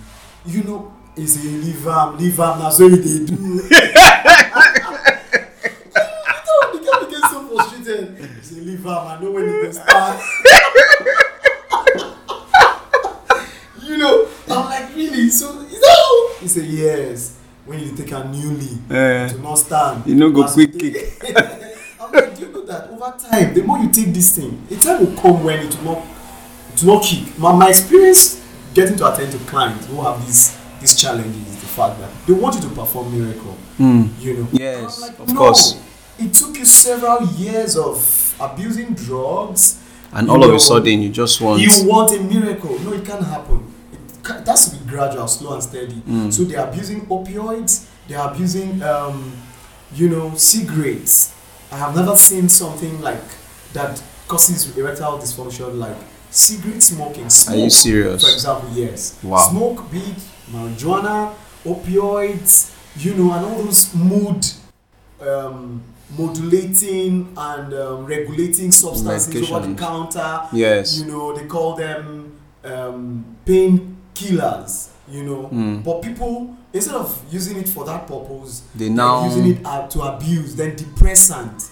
You 0.48 0.64
know, 0.64 0.92
he 1.16 1.28
say 1.28 1.48
leave 1.48 1.88
am, 1.88 2.18
leave 2.18 2.38
na 2.38 2.70
so 2.70 2.88
e 2.88 2.96
dey 2.98 3.26
do. 3.26 3.36
the 3.62 3.70
girl 6.84 7.00
became 7.06 7.22
so 7.32 7.48
frustrated. 7.48 8.18
He 8.18 8.42
say 8.44 8.60
leave 8.62 8.86
am, 8.86 9.08
I 9.08 9.20
know 9.22 9.32
when 9.32 9.46
it 9.48 9.62
go 9.64 9.72
start. 9.72 10.20
you 13.84 13.98
know, 13.98 14.28
I'm 14.50 14.66
like 14.66 14.96
really. 14.96 15.30
So 15.30 15.60
is 15.62 15.80
that 15.80 15.98
how? 15.98 16.34
He 16.42 16.48
say 16.48 16.66
yes. 16.66 17.38
When 17.66 17.80
you 17.80 17.96
take 17.96 18.12
a 18.12 18.24
newly 18.30 18.78
Eh. 18.92 19.28
to 19.30 19.38
not 19.40 19.56
stand. 19.56 20.06
You 20.06 20.16
know, 20.16 20.30
go 20.32 20.44
quick 20.52 20.74
you 20.76 20.92
take- 21.20 21.36
I'm 22.00 22.12
like, 22.12 22.36
do 22.38 22.46
you 22.46 22.52
know 22.66 22.72
that 22.72 22.90
over 22.90 23.18
time, 23.18 23.54
the 23.54 23.64
more 23.64 23.78
you 23.80 23.90
take 23.90 24.14
this 24.14 24.36
thing, 24.36 24.66
a 24.72 24.76
time 24.76 25.06
will 25.06 25.22
come 25.22 25.44
when 25.44 25.60
it 25.60 25.76
will 25.78 25.96
not, 25.96 26.06
it 26.74 26.84
will 26.84 26.96
not 26.96 27.04
kick. 27.04 27.38
My, 27.38 27.54
my 27.54 27.70
experience 27.70 28.44
getting 28.74 28.98
to 28.98 29.14
attend 29.14 29.32
to 29.32 29.38
clients 29.40 29.86
who 29.88 30.02
have 30.02 30.24
these 30.26 30.58
these 30.80 31.00
challenges 31.00 31.48
is 31.48 31.62
the 31.62 31.68
fact 31.68 32.00
that 32.00 32.12
they 32.28 32.34
want 32.34 32.56
you 32.56 32.62
to 32.62 32.70
perform 32.70 33.18
miracle. 33.18 33.56
Mm. 33.80 34.22
You 34.22 34.34
know. 34.38 34.48
Yes, 34.52 35.02
like, 35.02 35.20
of 35.20 35.28
no. 35.30 35.36
course. 35.36 35.82
It 36.18 36.34
took 36.34 36.58
you 36.58 36.66
several 36.66 37.26
years 37.28 37.78
of 37.78 38.36
abusing 38.40 38.94
drugs. 38.94 39.82
And 40.14 40.30
all 40.30 40.42
of 40.44 40.54
a 40.54 40.60
sudden, 40.60 41.02
you 41.02 41.10
just 41.10 41.42
want. 41.42 41.62
You 41.62 41.70
want 41.86 42.14
a 42.14 42.20
miracle. 42.22 42.78
No, 42.80 42.94
it 42.94 43.06
can't 43.06 43.26
happen. 43.26 43.66
It, 43.92 44.30
it 44.30 44.48
has 44.48 44.70
to 44.70 44.78
be 44.78 44.86
gradual, 44.90 45.28
slow 45.28 45.56
and 45.56 45.64
steady. 45.64 45.96
Mm. 45.96 46.32
So 46.32 46.44
they're 46.44 46.66
abusing 46.66 47.02
opioids. 47.08 47.88
They're 48.08 48.26
abusing, 48.26 48.82
um, 48.84 49.34
you 49.94 50.10
know, 50.10 50.36
cigarettes. 50.36 51.35
I 51.76 51.78
have 51.80 51.94
never 51.94 52.16
seen 52.16 52.48
something 52.48 53.02
like 53.02 53.22
that 53.74 54.02
causes 54.30 54.78
erectile 54.78 55.18
dysfunction 55.20 55.78
like 55.78 55.98
cigarette 56.32 56.82
smoking. 56.82 57.30
Smoke, 57.30 57.54
Are 57.58 57.60
you 57.60 57.70
serious? 57.70 58.22
For 58.24 58.32
example, 58.34 58.70
yes. 58.74 59.20
Wow. 59.22 59.40
Smoke, 59.50 59.84
it 59.92 60.16
marijuana, 60.54 61.34
opioids, 61.66 62.74
you 62.96 63.14
know, 63.16 63.34
and 63.34 63.46
all 63.46 63.62
those 63.64 63.94
mood 63.94 64.46
um, 65.20 65.84
modulating 66.18 67.34
and 67.36 67.74
um, 67.74 68.06
regulating 68.06 68.72
substances 68.72 69.52
over 69.52 69.68
the 69.68 69.76
counter. 69.76 70.48
Yes. 70.54 70.98
You 70.98 71.08
know, 71.08 71.36
they 71.36 71.46
call 71.46 71.76
them 71.76 72.38
um, 72.64 73.26
pain 73.46 73.98
killers. 74.14 74.92
You 75.10 75.24
know, 75.24 75.50
Mm. 75.54 75.84
but 75.84 76.02
people 76.02 76.56
instead 76.76 76.96
of 76.96 77.24
using 77.32 77.58
it 77.58 77.68
for 77.70 77.86
that 77.86 78.06
purpose, 78.08 78.64
They 78.76 78.90
now. 78.90 79.26
using 79.26 79.48
it 79.48 79.66
uh, 79.66 79.88
to 79.88 80.02
abuse. 80.02 80.56
Then 80.56 80.76
depressant. 80.76 81.72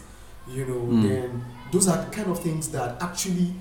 You 0.49 0.65
know, 0.65 0.81
Mm. 0.87 1.03
then 1.03 1.45
those 1.71 1.87
are 1.87 1.97
the 2.03 2.09
kind 2.11 2.29
of 2.31 2.39
things 2.39 2.69
that 2.69 3.01
actually 3.01 3.53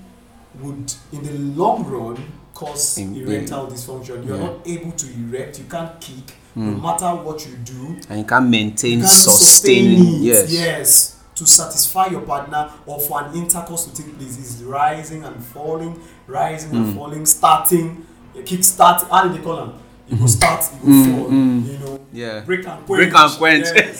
would, 0.61 0.93
in 1.11 1.23
the 1.23 1.33
long 1.61 1.83
run, 1.85 2.17
cause 2.53 2.97
In- 2.97 3.15
erectile 3.15 3.67
dysfunction. 3.67 4.25
You're 4.27 4.37
Yeah. 4.37 4.43
not 4.47 4.55
able 4.67 4.91
to 4.91 5.07
erect. 5.13 5.59
You 5.59 5.65
can't 5.69 5.99
kick. 5.99 6.35
No 6.55 6.71
Mm. 6.77 6.81
matter 6.83 7.07
what 7.15 7.45
you 7.47 7.55
do, 7.65 7.95
And 8.09 8.19
you 8.19 8.25
can't 8.25 8.47
maintain 8.47 8.99
you 8.99 9.07
sustaining. 9.07 9.97
sustain 9.97 10.15
it. 10.17 10.21
Yes. 10.21 10.51
yes. 10.51 11.15
To 11.35 11.47
satisfy 11.47 12.07
your 12.07 12.21
partner 12.21 12.69
or 12.85 12.99
for 12.99 13.23
an 13.23 13.33
intercourse 13.35 13.85
to 13.85 13.91
take 14.03 14.15
place 14.19 14.37
is 14.37 14.63
rising 14.63 15.23
and 15.23 15.43
falling, 15.43 15.99
rising 16.27 16.69
Mm. 16.71 16.77
and 16.77 16.95
falling, 16.95 17.25
starting, 17.25 18.05
kick 18.45 18.63
start. 18.63 19.01
How 19.09 19.27
do 19.27 19.33
they 19.35 19.43
call 19.43 19.55
them? 19.55 19.73
You 20.07 20.17
go 20.17 20.25
start, 20.27 20.63
you 20.73 20.79
go 20.79 20.87
Mm, 20.87 21.15
fall. 21.15 21.29
mm. 21.29 21.65
You 21.71 21.77
know, 21.79 21.99
Yeah. 22.11 22.39
break 22.41 22.67
and 22.67 22.85
quench. 22.85 22.99
Break 23.11 23.13
and 23.15 23.37
quench. 23.37 23.65
Yes. 23.75 23.97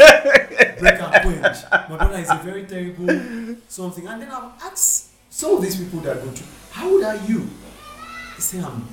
break 0.80 1.00
and 1.02 1.42
quench. 1.42 1.58
My 1.90 1.98
brother 1.98 2.18
is 2.20 2.30
a 2.30 2.36
very 2.44 2.64
terrible 2.66 3.56
something. 3.70 4.06
And 4.08 4.22
then 4.22 4.30
I've 4.32 4.52
asked 4.72 5.08
some 5.30 5.56
of 5.56 5.62
these 5.62 5.78
people 5.78 6.00
that 6.02 6.24
go 6.24 6.30
to, 6.32 6.44
how 6.72 6.90
old 6.90 7.04
are 7.04 7.16
you? 7.28 7.48
They 8.36 8.42
say 8.42 8.60
I'm 8.60 8.88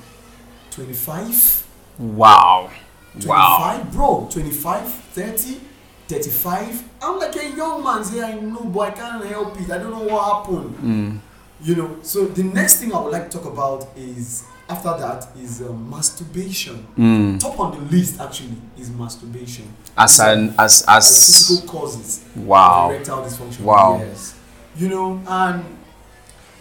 25. 0.71 1.63
Wow. 1.99 2.69
25, 3.13 3.27
Wow. 3.27 3.87
bro, 3.91 4.27
25, 4.31 4.87
30, 5.13 5.59
35. 6.07 6.83
I'm 7.01 7.19
like 7.19 7.35
a 7.35 7.49
young 7.49 7.83
man 7.83 8.03
say 8.05 8.21
I 8.23 8.39
know, 8.39 8.63
but 8.63 8.79
I 8.79 8.91
can't 8.91 9.25
help 9.25 9.59
it. 9.59 9.69
I 9.69 9.77
don't 9.77 9.91
know 9.91 10.03
what 10.13 10.23
happened. 10.45 10.75
Mm. 10.77 11.19
You 11.63 11.75
know, 11.75 11.97
so 12.03 12.25
the 12.25 12.43
next 12.43 12.77
thing 12.79 12.93
I 12.93 13.01
would 13.01 13.11
like 13.11 13.29
to 13.29 13.37
talk 13.37 13.51
about 13.51 13.87
is 13.97 14.45
after 14.71 14.97
that 14.97 15.27
is 15.37 15.61
um, 15.61 15.89
masturbation. 15.89 16.87
Mm. 16.97 17.39
Top 17.39 17.59
on 17.59 17.71
the 17.77 17.95
list 17.95 18.19
actually 18.19 18.55
is 18.77 18.89
masturbation. 18.89 19.65
As 19.97 20.19
an 20.19 20.53
as 20.57 20.83
As 20.83 20.85
as 20.87 21.25
physical 21.25 21.67
causes 21.69 22.23
wow. 22.35 22.89
erectile 22.89 23.23
dysfunction. 23.25 23.61
Wow. 23.61 23.99
Yes. 23.99 24.35
You 24.75 24.89
know, 24.89 25.21
and 25.27 25.63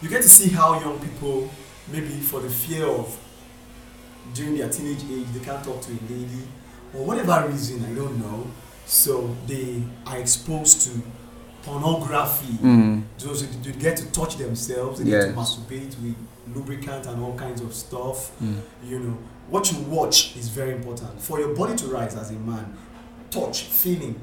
you 0.03 0.09
get 0.09 0.23
to 0.23 0.29
see 0.29 0.51
how 0.51 0.81
young 0.81 0.99
people, 0.99 1.49
maybe 1.93 2.09
for 2.09 2.41
the 2.41 2.51
fear 2.51 2.87
of 2.87 3.17
during 4.35 4.57
their 4.59 4.69
teenage 4.69 5.05
age, 5.11 5.27
they 5.33 5.45
can't 5.45 5.63
talk 5.65 5.81
to 5.83 5.91
a 5.93 6.01
lady, 6.13 6.43
or 6.95 7.05
whatever 7.05 7.49
reason, 7.49 7.85
I 7.85 7.95
don't 7.95 8.19
know. 8.19 8.47
So 8.87 9.37
they 9.47 9.83
are 10.07 10.19
exposed 10.19 10.83
to 10.83 11.01
pornography. 11.65 12.53
Mm. 12.63 13.03
So 13.17 13.29
they 13.33 13.73
get 13.73 13.97
to 13.99 14.07
touch 14.13 14.37
themselves, 14.37 15.01
they 15.01 15.11
Yes. 15.11 15.25
get 15.27 15.35
to 15.35 15.39
masturbate 15.41 15.95
with 16.03 16.15
lubricant 16.55 17.07
and 17.07 17.23
all 17.23 17.35
kinds 17.35 17.61
of 17.61 17.75
stuff. 17.75 18.33
Mm. 18.43 18.57
You 18.87 18.99
know, 19.01 19.17
what 19.49 19.71
you 19.73 19.79
watch 19.83 20.37
is 20.37 20.49
very 20.49 20.73
important. 20.73 21.21
For 21.21 21.39
your 21.41 21.55
body 21.55 21.77
to 21.77 21.87
rise 21.87 22.15
as 22.17 22.31
a 22.31 22.35
man, 22.35 22.75
touch, 23.31 23.63
feeling, 23.65 24.15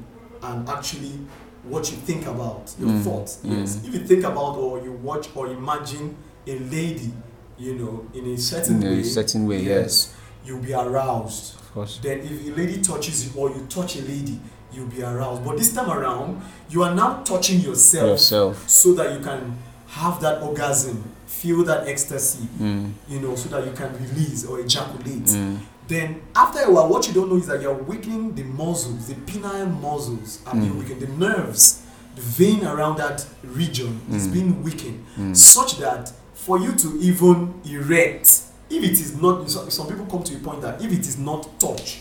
and 0.42 0.68
actually 0.68 1.18
what 1.64 1.90
you 1.90 1.96
think 1.98 2.26
about, 2.26 2.72
your 2.78 2.88
Mm. 2.90 3.02
thoughts. 3.04 3.38
Mm. 3.44 3.60
Yes. 3.60 3.78
If 3.84 3.94
you 3.94 4.00
think 4.06 4.24
about 4.24 4.56
or 4.56 4.80
you 4.82 4.92
watch 4.92 5.28
or 5.34 5.48
imagine 5.48 6.16
a 6.46 6.58
lady, 6.58 7.12
you 7.58 7.74
know, 7.74 8.04
in 8.14 8.26
a 8.34 8.38
certain 8.38 8.82
In 8.82 8.88
way, 8.90 9.00
a 9.00 9.04
certain 9.04 9.46
way, 9.46 9.62
yes. 9.62 10.08
you'll 10.44 10.60
be 10.62 10.72
aroused. 10.72 11.54
Of 11.56 11.74
course. 11.74 11.98
Then 12.02 12.20
if 12.20 12.46
a 12.48 12.56
lady 12.60 12.80
touches 12.80 13.24
you 13.26 13.32
or 13.40 13.50
you 13.50 13.66
touch 13.68 13.96
a 13.96 14.02
lady, 14.02 14.40
you'll 14.72 14.86
be 14.86 15.02
aroused. 15.02 15.44
But 15.44 15.56
this 15.58 15.72
time 15.74 15.90
around, 15.90 16.40
you 16.70 16.82
are 16.82 16.94
now 16.94 17.22
touching 17.24 17.60
yourself 17.60 18.08
Yourself. 18.10 18.68
so 18.68 18.92
that 18.94 19.12
you 19.12 19.20
can 19.20 19.56
have 19.88 20.20
that 20.20 20.42
orgasm, 20.42 21.02
feel 21.26 21.64
that 21.64 21.86
ecstasy, 21.88 22.46
Mm. 22.60 22.92
you 23.08 23.20
know, 23.20 23.34
so 23.36 23.48
that 23.48 23.64
you 23.64 23.72
can 23.72 23.90
release 23.94 24.44
or 24.44 24.60
ejaculate. 24.60 25.24
Mm. 25.26 25.58
Then 25.86 26.20
after 26.36 26.60
a 26.60 26.70
while, 26.70 26.88
what 26.88 27.06
you 27.08 27.14
don't 27.14 27.30
know 27.30 27.36
is 27.38 27.46
that 27.46 27.62
you're 27.62 27.72
weakening 27.74 28.34
the 28.34 28.42
muscles, 28.44 29.06
the 29.06 29.14
penile 29.14 29.80
muscles 29.80 30.40
are 30.46 30.54
being 30.54 30.72
Mm. 30.72 30.78
weakened, 30.80 31.00
the 31.00 31.08
nerves, 31.26 31.78
the 32.14 32.20
vein 32.22 32.64
around 32.66 32.96
that 32.98 33.24
region 33.42 34.00
is 34.12 34.26
Mm. 34.26 34.32
being 34.32 34.62
weakened, 34.62 35.04
Mm. 35.18 35.34
such 35.36 35.78
that 35.78 36.12
for 36.34 36.58
you 36.58 36.72
to 36.72 36.98
even 37.00 37.54
erect, 37.64 38.42
if 38.68 38.84
it 38.84 38.92
is 39.00 39.16
not, 39.16 39.48
some 39.50 39.70
some 39.70 39.86
people 39.86 40.04
come 40.06 40.22
to 40.22 40.34
a 40.34 40.38
point 40.40 40.60
that 40.60 40.82
if 40.82 40.92
it 40.92 41.06
is 41.06 41.16
not 41.16 41.48
touch, 41.58 42.00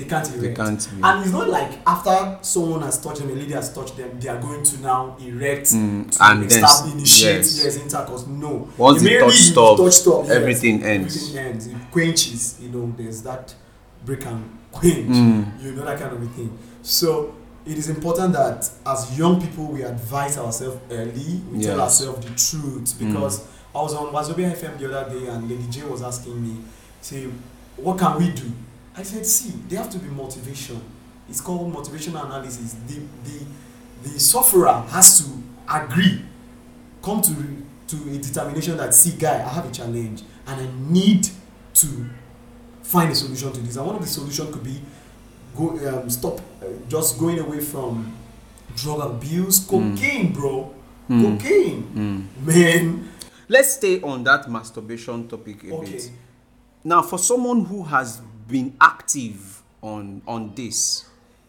they 0.00 0.06
can't 0.08 0.26
erect. 0.28 0.40
They 0.42 0.54
can't. 0.54 0.88
be- 0.96 1.02
And 1.02 1.22
it's 1.24 1.32
not 1.32 1.48
like 1.48 1.78
after 1.86 2.38
someone 2.42 2.82
has 2.82 3.00
touched 3.00 3.20
them, 3.20 3.30
a 3.30 3.34
lady 3.34 3.52
has 3.52 3.72
touched 3.74 3.96
them, 3.96 4.18
they 4.18 4.28
are 4.28 4.40
going 4.40 4.62
to 4.62 4.80
now 4.80 5.16
erect 5.20 5.66
Mm. 5.68 6.10
to 6.10 6.24
And 6.24 6.48
then 6.50 6.64
initiate 6.92 7.36
yes. 7.36 7.64
yes. 7.64 7.76
intercourse. 7.76 8.26
No. 8.26 8.68
Once 8.76 9.02
the 9.02 9.18
touch 9.18 9.34
stops, 9.34 9.80
touch 9.80 9.92
stop, 9.92 10.22
yes, 10.26 10.32
everything 10.36 10.82
ends. 10.84 11.16
Everything 11.16 11.38
ends. 11.52 11.66
It 11.66 11.76
quenches. 11.90 12.56
You 12.60 12.68
know, 12.70 12.94
there's 12.96 13.22
that 13.22 13.54
break 14.04 14.24
and 14.26 14.58
quench. 14.72 15.08
Mm. 15.08 15.62
You 15.62 15.72
know 15.72 15.84
that 15.84 15.98
kind 15.98 16.12
of 16.12 16.22
a 16.22 16.26
thing. 16.26 16.56
So 16.82 17.34
it 17.66 17.76
is 17.76 17.88
important 17.90 18.32
that 18.32 18.68
as 18.86 19.18
young 19.18 19.40
people 19.40 19.66
we 19.66 19.82
advise 19.82 20.38
ourselves 20.38 20.78
early. 20.90 21.42
We 21.52 21.62
tell 21.62 21.80
ourselves 21.80 22.24
the 22.24 22.32
truth 22.34 22.94
because 22.98 23.42
I 23.74 23.82
was 23.82 23.94
on 23.94 24.12
Wazobia 24.12 24.50
FM 24.56 24.78
the 24.78 24.86
other 24.96 25.10
day 25.18 25.26
and 25.28 25.48
Lady 25.48 25.66
J 25.70 25.82
was 25.84 26.02
asking 26.02 26.42
me, 26.42 26.56
say, 27.00 27.28
what 27.76 27.98
can 27.98 28.18
we 28.18 28.30
do? 28.30 28.50
I 29.00 29.02
said, 29.02 29.24
see, 29.26 29.50
they 29.68 29.76
have 29.76 29.88
to 29.90 29.98
be 29.98 30.08
motivation. 30.08 30.80
It's 31.28 31.40
called 31.40 31.72
motivational 31.72 32.24
analysis. 32.26 32.74
The 32.86 33.00
the 33.24 33.44
the 34.02 34.20
sufferer 34.20 34.84
has 34.90 35.20
to 35.24 35.30
agree, 35.68 36.22
come 37.02 37.22
to 37.22 37.34
to 37.88 37.96
a 38.10 38.18
determination 38.18 38.76
that 38.76 38.94
see, 38.94 39.12
guy, 39.18 39.36
I 39.44 39.48
have 39.48 39.66
a 39.66 39.70
challenge 39.72 40.22
and 40.46 40.60
I 40.60 40.68
need 40.92 41.28
to 41.74 41.86
find 42.82 43.10
a 43.10 43.14
solution 43.14 43.52
to 43.52 43.60
this. 43.60 43.76
And 43.76 43.86
one 43.86 43.96
of 43.96 44.02
the 44.02 44.08
solutions 44.08 44.52
could 44.54 44.64
be 44.64 44.80
go 45.56 45.70
um, 45.88 46.10
stop 46.10 46.38
uh, 46.62 46.66
just 46.88 47.18
going 47.18 47.38
away 47.38 47.60
from 47.60 48.12
drug 48.76 49.00
abuse, 49.00 49.60
Mm. 49.60 49.68
cocaine, 49.96 50.32
bro, 50.32 50.74
Mm. 51.08 51.38
cocaine, 51.38 51.82
Mm. 51.94 52.46
man. 52.46 53.08
Let's 53.48 53.72
stay 53.74 54.00
on 54.02 54.22
that 54.24 54.48
masturbation 54.50 55.26
topic 55.26 55.64
a 55.64 55.74
Okay. 55.74 55.92
bit. 55.92 56.10
Now, 56.84 57.02
for 57.02 57.18
someone 57.18 57.64
who 57.64 57.82
has 57.82 58.20
been 58.50 58.74
active 58.80 59.62
on 59.82 60.22
on 60.26 60.52
this, 60.54 61.04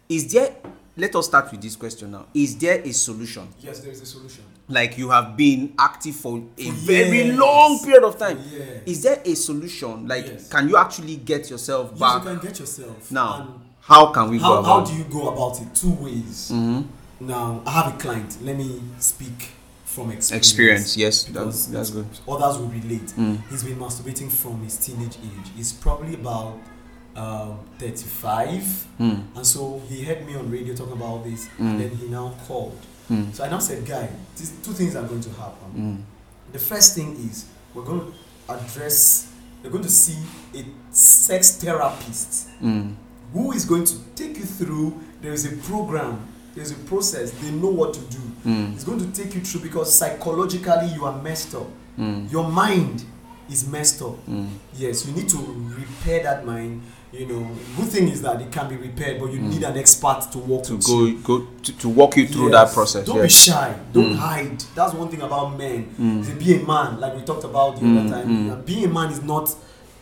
is 0.09 0.31
there? 0.31 0.55
Let 0.97 1.15
us 1.15 1.25
start 1.27 1.51
with 1.51 1.61
this 1.61 1.75
question 1.75 2.11
now. 2.11 2.25
Is 2.33 2.57
there 2.57 2.81
a 2.81 2.91
solution? 2.91 3.47
Yes, 3.61 3.79
there 3.79 3.91
is 3.91 4.01
a 4.01 4.05
solution. 4.05 4.43
Like 4.67 4.97
you 4.97 5.09
have 5.09 5.35
been 5.37 5.73
active 5.79 6.15
for 6.15 6.41
a 6.57 6.65
For 6.65 6.71
very 6.73 7.31
long 7.31 7.79
period 7.79 8.03
of 8.03 8.17
time. 8.17 8.37
Years. 8.49 8.81
Is 8.85 9.03
there 9.03 9.21
a 9.25 9.33
solution? 9.35 10.07
Like, 10.07 10.27
Yes. 10.27 10.49
can 10.49 10.67
you 10.69 10.77
actually 10.77 11.15
get 11.17 11.49
yourself 11.49 11.91
Yes, 11.91 11.99
back? 11.99 12.23
you 12.23 12.29
can 12.29 12.39
get 12.39 12.59
yourself. 12.59 13.11
Now, 13.11 13.61
how 13.81 14.11
can 14.13 14.29
we 14.29 14.37
go 14.37 14.43
how, 14.43 14.63
how 14.63 14.85
do 14.85 14.93
you 14.93 15.03
go 15.05 15.29
about 15.29 15.61
it? 15.61 15.73
Two 15.75 15.91
ways. 15.93 16.51
Mhm. 16.53 16.85
Now, 17.21 17.61
I 17.65 17.71
have 17.71 17.93
a 17.95 17.97
client. 17.97 18.37
Let 18.41 18.57
me 18.57 18.81
speak 18.99 19.49
from 19.85 20.11
experience. 20.11 20.31
Experience, 20.31 20.97
yes, 20.97 21.23
that's, 21.25 21.65
that's 21.67 21.89
good. 21.89 22.07
Others 22.27 22.57
will 22.59 22.67
relate. 22.67 23.07
Mm. 23.17 23.41
He's 23.49 23.63
been 23.63 23.77
masturbating 23.77 24.29
from 24.31 24.63
his 24.63 24.77
teenage 24.77 25.17
age. 25.23 25.51
He's 25.55 25.73
probably 25.73 26.13
about 26.15 26.57
um, 27.15 27.59
35. 27.77 28.61
Mm. 28.99 29.35
And 29.35 29.45
so 29.45 29.81
he 29.89 30.03
heard 30.03 30.25
me 30.25 30.35
on 30.35 30.49
radio 30.51 30.73
talking 30.75 30.93
about 30.93 31.23
this. 31.23 31.47
Mm. 31.57 31.59
And 31.59 31.79
then 31.81 31.89
he 31.89 32.07
now 32.07 32.33
called. 32.47 32.77
Mm. 33.09 33.33
So 33.33 33.43
I 33.43 33.49
now 33.49 33.59
said, 33.59 33.85
Guy, 33.85 34.09
these 34.37 34.51
two 34.63 34.71
things 34.73 34.95
are 34.95 35.03
going 35.07 35.21
to 35.21 35.29
happen. 35.31 35.71
Mm. 35.75 36.53
The 36.53 36.59
first 36.59 36.95
thing 36.95 37.13
is 37.29 37.45
we're 37.73 37.83
going 37.83 38.01
to 38.01 38.13
address, 38.53 39.31
we're 39.63 39.69
going 39.69 39.83
to 39.83 39.89
see 39.89 40.17
a 40.55 40.63
sex 40.93 41.57
therapist 41.57 42.49
Mm. 42.61 42.95
who 43.33 43.51
is 43.53 43.65
going 43.65 43.85
to 43.85 43.95
take 44.15 44.37
you 44.37 44.45
through. 44.45 44.99
There 45.21 45.33
is 45.33 45.45
a 45.45 45.55
program, 45.67 46.27
there's 46.55 46.71
a 46.71 46.75
process, 46.85 47.31
they 47.31 47.51
know 47.51 47.69
what 47.69 47.93
to 47.93 47.99
do. 48.01 48.17
Mm. 48.45 48.73
It's 48.73 48.83
going 48.83 48.99
to 48.99 49.11
take 49.23 49.35
you 49.35 49.41
through 49.41 49.61
because 49.61 49.93
psychologically 49.93 50.87
you 50.95 51.05
are 51.05 51.21
messed 51.21 51.53
up. 51.55 51.67
Mm. 51.97 52.31
Your 52.31 52.49
mind 52.49 53.03
is 53.49 53.67
messed 53.67 54.01
up. 54.01 54.15
Mm. 54.27 54.47
Yes, 54.75 55.05
you 55.05 55.13
need 55.13 55.29
to 55.29 55.37
repair 55.77 56.23
that 56.23 56.45
mind. 56.45 56.81
You 57.13 57.25
know, 57.25 57.45
good 57.75 57.89
thing 57.89 58.07
is 58.07 58.21
that 58.21 58.39
it 58.41 58.51
can 58.53 58.69
be 58.69 58.77
repaired, 58.77 59.19
but 59.19 59.33
you 59.33 59.39
Mm. 59.39 59.49
need 59.49 59.63
an 59.63 59.77
expert 59.77 60.21
to 60.31 60.37
walk 60.37 60.63
To 60.63 60.77
go, 60.77 61.03
you. 61.05 61.17
go 61.19 61.45
to, 61.61 61.71
to 61.79 61.89
walk 61.89 62.15
you 62.15 62.25
through 62.27 62.51
Yes. 62.51 62.69
that 62.69 62.73
process. 62.73 63.05
Don't 63.05 63.17
yes. 63.17 63.25
be 63.45 63.51
shy. 63.51 63.75
Don't 63.91 64.13
Mm. 64.13 64.15
hide. 64.15 64.63
That's 64.75 64.93
one 64.93 65.09
thing 65.09 65.21
about 65.21 65.57
men. 65.57 65.87
Mm. 65.99 66.25
To 66.25 66.31
be 66.35 66.55
a 66.55 66.65
man, 66.65 67.01
like 67.01 67.13
we 67.15 67.21
talked 67.23 67.43
about 67.43 67.75
the 67.79 67.85
Mm, 67.85 67.99
other 67.99 68.09
time. 68.23 68.27
mm. 68.61 68.65
Being 68.65 68.85
a 68.85 68.87
man 68.87 69.11
is 69.11 69.21
not 69.21 69.53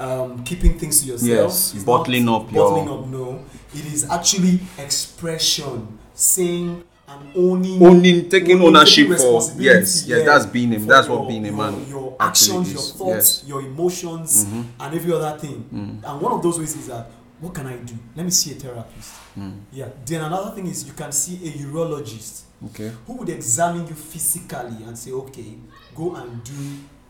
um, 0.01 0.43
keeping 0.45 0.79
things 0.79 1.01
to 1.01 1.07
yourself. 1.07 1.29
Yes, 1.51 1.73
It's 1.75 1.83
bottling 1.83 2.29
up 2.29 2.49
your- 2.53 2.69
bottling 2.69 2.87
up. 2.89 3.07
No, 3.09 3.39
it 3.75 3.85
is 3.93 4.05
actually 4.09 4.61
expression, 4.77 5.87
saying 6.15 6.83
and 7.09 7.35
owning, 7.35 7.83
Owning, 7.83 8.29
taking 8.29 8.61
ownership 8.61 9.07
for 9.07 9.41
yes, 9.57 10.05
yes, 10.07 10.25
that's 10.25 10.45
being 10.45 10.71
for 10.79 10.85
that's 10.85 11.07
what 11.07 11.27
being 11.27 11.43
a 11.45 11.47
your- 11.49 11.57
man. 11.57 11.85
Your 11.89 12.15
actually 12.19 12.57
actions, 12.59 12.73
your 12.73 12.81
thoughts, 12.83 13.39
Yes. 13.41 13.43
your 13.47 13.61
emotions, 13.61 14.45
Mhm. 14.45 14.65
and 14.79 14.95
every 14.95 15.13
other 15.13 15.37
thing. 15.39 15.65
Mm. 15.73 16.03
And 16.09 16.21
one 16.21 16.33
of 16.33 16.41
those 16.43 16.59
ways 16.59 16.75
is 16.75 16.87
that 16.87 17.09
what 17.41 17.53
can 17.53 17.67
I 17.67 17.77
do? 17.77 17.93
Let 18.15 18.25
me 18.25 18.31
see 18.31 18.51
a 18.51 18.55
therapist. 18.55 19.11
Mm. 19.37 19.53
Yeah. 19.71 19.87
Then 20.05 20.21
another 20.21 20.51
thing 20.55 20.67
is 20.67 20.85
you 20.85 20.93
can 20.93 21.11
see 21.11 21.35
a 21.47 21.51
urologist 21.65 22.41
Okay. 22.65 22.91
who 23.07 23.13
would 23.13 23.29
examine 23.29 23.87
you 23.87 23.95
physically 23.95 24.83
and 24.85 24.97
say, 24.97 25.11
okay, 25.11 25.55
go 25.95 26.15
and 26.15 26.43
do 26.43 26.53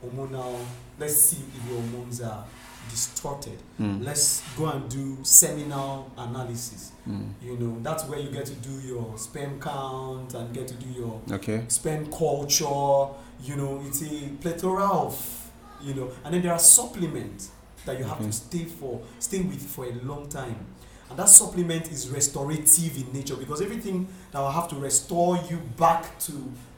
hormonal. 0.05 0.55
Let's 0.99 1.15
see 1.15 1.37
if 1.37 1.69
your 1.71 1.81
hormones 1.81 2.21
are 2.21 2.43
distorted. 2.89 3.57
Mm. 3.79 4.03
Let's 4.03 4.41
go 4.57 4.67
and 4.67 4.89
do 4.89 5.17
seminal 5.23 6.11
analysis. 6.17 6.91
Mm. 7.07 7.29
You 7.41 7.57
know, 7.57 7.77
that's 7.81 8.03
where 8.05 8.19
you 8.19 8.29
get 8.29 8.45
to 8.47 8.53
do 8.55 8.71
your 8.85 9.17
sperm 9.17 9.59
count 9.59 10.33
and 10.33 10.53
get 10.53 10.67
to 10.67 10.73
do 10.75 10.89
your 10.89 11.21
Okay. 11.31 11.63
sperm 11.67 12.11
culture. 12.11 13.07
You 13.41 13.55
know, 13.55 13.81
it's 13.85 14.01
a 14.03 14.29
plethora 14.41 14.85
of, 14.85 15.51
you 15.81 15.93
know, 15.93 16.11
and 16.23 16.33
then 16.33 16.41
there 16.41 16.51
are 16.53 16.59
supplements 16.59 17.51
that 17.85 17.97
you 17.97 18.03
have 18.03 18.17
Okay. 18.17 18.25
to 18.25 18.31
stay 18.33 18.65
for, 18.65 19.01
stay 19.19 19.41
with 19.41 19.61
for 19.61 19.85
a 19.85 19.93
long 20.03 20.27
time. 20.27 20.57
And 21.09 21.17
that 21.17 21.29
supplement 21.29 21.89
is 21.91 22.09
restorative 22.09 22.95
in 22.97 23.11
nature 23.13 23.35
because 23.35 23.61
everything 23.61 24.07
that 24.31 24.39
will 24.39 24.51
have 24.51 24.67
to 24.69 24.75
restore 24.75 25.37
you 25.49 25.57
back 25.77 26.19
to 26.19 26.33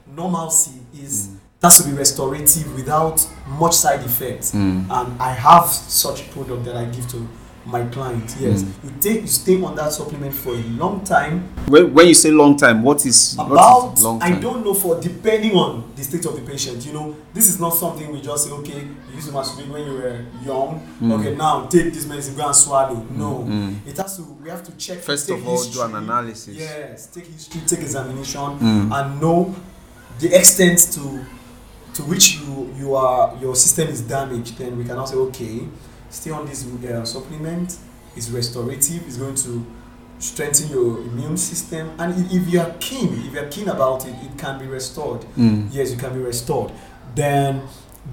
normalcy 0.08 0.80
is 0.94 1.27
Mm. 1.27 1.38
That's 1.62 1.80
to 1.82 1.88
be 1.89 1.96
restorative 1.96 2.75
without 2.75 3.25
much 3.48 3.74
side 3.75 4.01
effects. 4.01 4.51
Mm. 4.51 4.89
And 4.89 5.22
I 5.22 5.32
have 5.32 5.68
such 5.68 6.30
product 6.32 6.65
that 6.65 6.75
I 6.75 6.86
give 6.86 7.08
to 7.12 7.27
my 7.63 7.86
clients. 7.89 8.36
Yes, 8.41 8.63
Mm. 8.63 8.74
you 8.84 8.91
take 9.00 9.22
you 9.22 9.27
stay 9.27 9.62
on 9.62 9.75
that 9.75 9.94
supplement 9.94 10.34
for 10.34 10.50
a 10.56 10.63
long 10.82 11.01
time. 11.03 11.48
When, 11.68 11.94
when 11.94 12.08
you 12.08 12.15
say 12.15 12.32
long 12.32 12.58
time, 12.58 12.82
what 12.82 13.06
is 13.06 13.36
About 13.38 13.94
is 13.94 14.03
long 14.03 14.20
I 14.24 14.32
don't 14.32 14.65
know 14.65 14.74
for 14.74 15.00
depending 15.00 15.51
on 15.56 15.84
the 15.96 16.03
state 16.03 16.25
of 16.25 16.34
the 16.36 16.41
patient. 16.41 16.84
You 16.88 16.94
know, 16.94 17.15
this 17.36 17.48
is 17.48 17.60
not 17.60 17.75
something 17.75 18.12
we 18.12 18.20
just 18.20 18.46
say. 18.46 18.51
Okay, 18.51 18.80
you 18.80 19.13
used 19.15 19.27
to 19.27 19.34
masturbate 19.34 19.70
when 19.70 19.86
you 19.86 19.94
were 19.94 20.25
young. 20.44 20.82
Mm. 21.00 21.20
Okay, 21.20 21.36
now 21.36 21.68
take 21.68 21.94
this 21.94 22.08
medicine, 22.08 22.36
go 22.36 22.48
and 22.48 22.56
swallow. 22.56 23.06
No, 23.12 23.46
Mm. 23.48 23.75
it 23.86 23.96
has 23.98 24.18
to. 24.18 24.24
We 24.44 24.50
have 24.50 24.63
to 24.63 24.72
check. 24.72 24.98
First 24.98 25.30
of 25.30 25.48
all, 25.48 25.63
do 25.63 25.84
an 25.84 25.94
analysis. 25.94 26.56
Yes, 26.58 27.06
take 27.13 27.27
history, 27.27 27.62
take 27.68 27.82
examination, 27.82 28.58
Mm. 28.60 28.91
and 28.91 29.22
know 29.22 29.53
the 30.20 30.36
extent 30.36 30.80
to 30.96 31.24
to 31.93 32.03
which 32.03 32.36
you 32.39 32.74
you 32.77 32.95
are 32.95 33.36
your 33.41 33.55
system 33.55 33.88
is 33.89 34.01
damaged, 34.01 34.57
then 34.57 34.77
we 34.77 34.83
can 34.86 34.95
now 34.95 35.05
say, 35.05 35.15
okay, 35.17 35.67
stay 36.10 36.31
on 36.31 36.45
this 36.45 36.65
uh, 36.65 37.03
supplement. 37.05 37.77
It's 38.15 38.29
restorative. 38.29 39.05
It's 39.07 39.17
going 39.17 39.36
to 39.36 39.65
strengthen 40.19 40.69
your 40.69 41.00
immune 41.00 41.38
system, 41.38 41.91
and 41.98 42.13
i- 42.13 42.36
if 42.36 42.48
you 42.51 42.60
are 42.62 42.74
keen, 42.79 43.13
if 43.25 43.33
you 43.33 43.39
are 43.39 43.48
keen 43.50 43.67
about 43.69 44.05
it, 44.05 44.13
it 44.24 44.38
can 44.38 44.60
be 44.60 44.65
restored. 44.67 45.21
Mm. 45.38 45.67
Yes, 45.71 45.91
you 45.91 45.98
can 45.98 46.13
be 46.13 46.19
restored. 46.19 46.71
Then, 47.15 47.62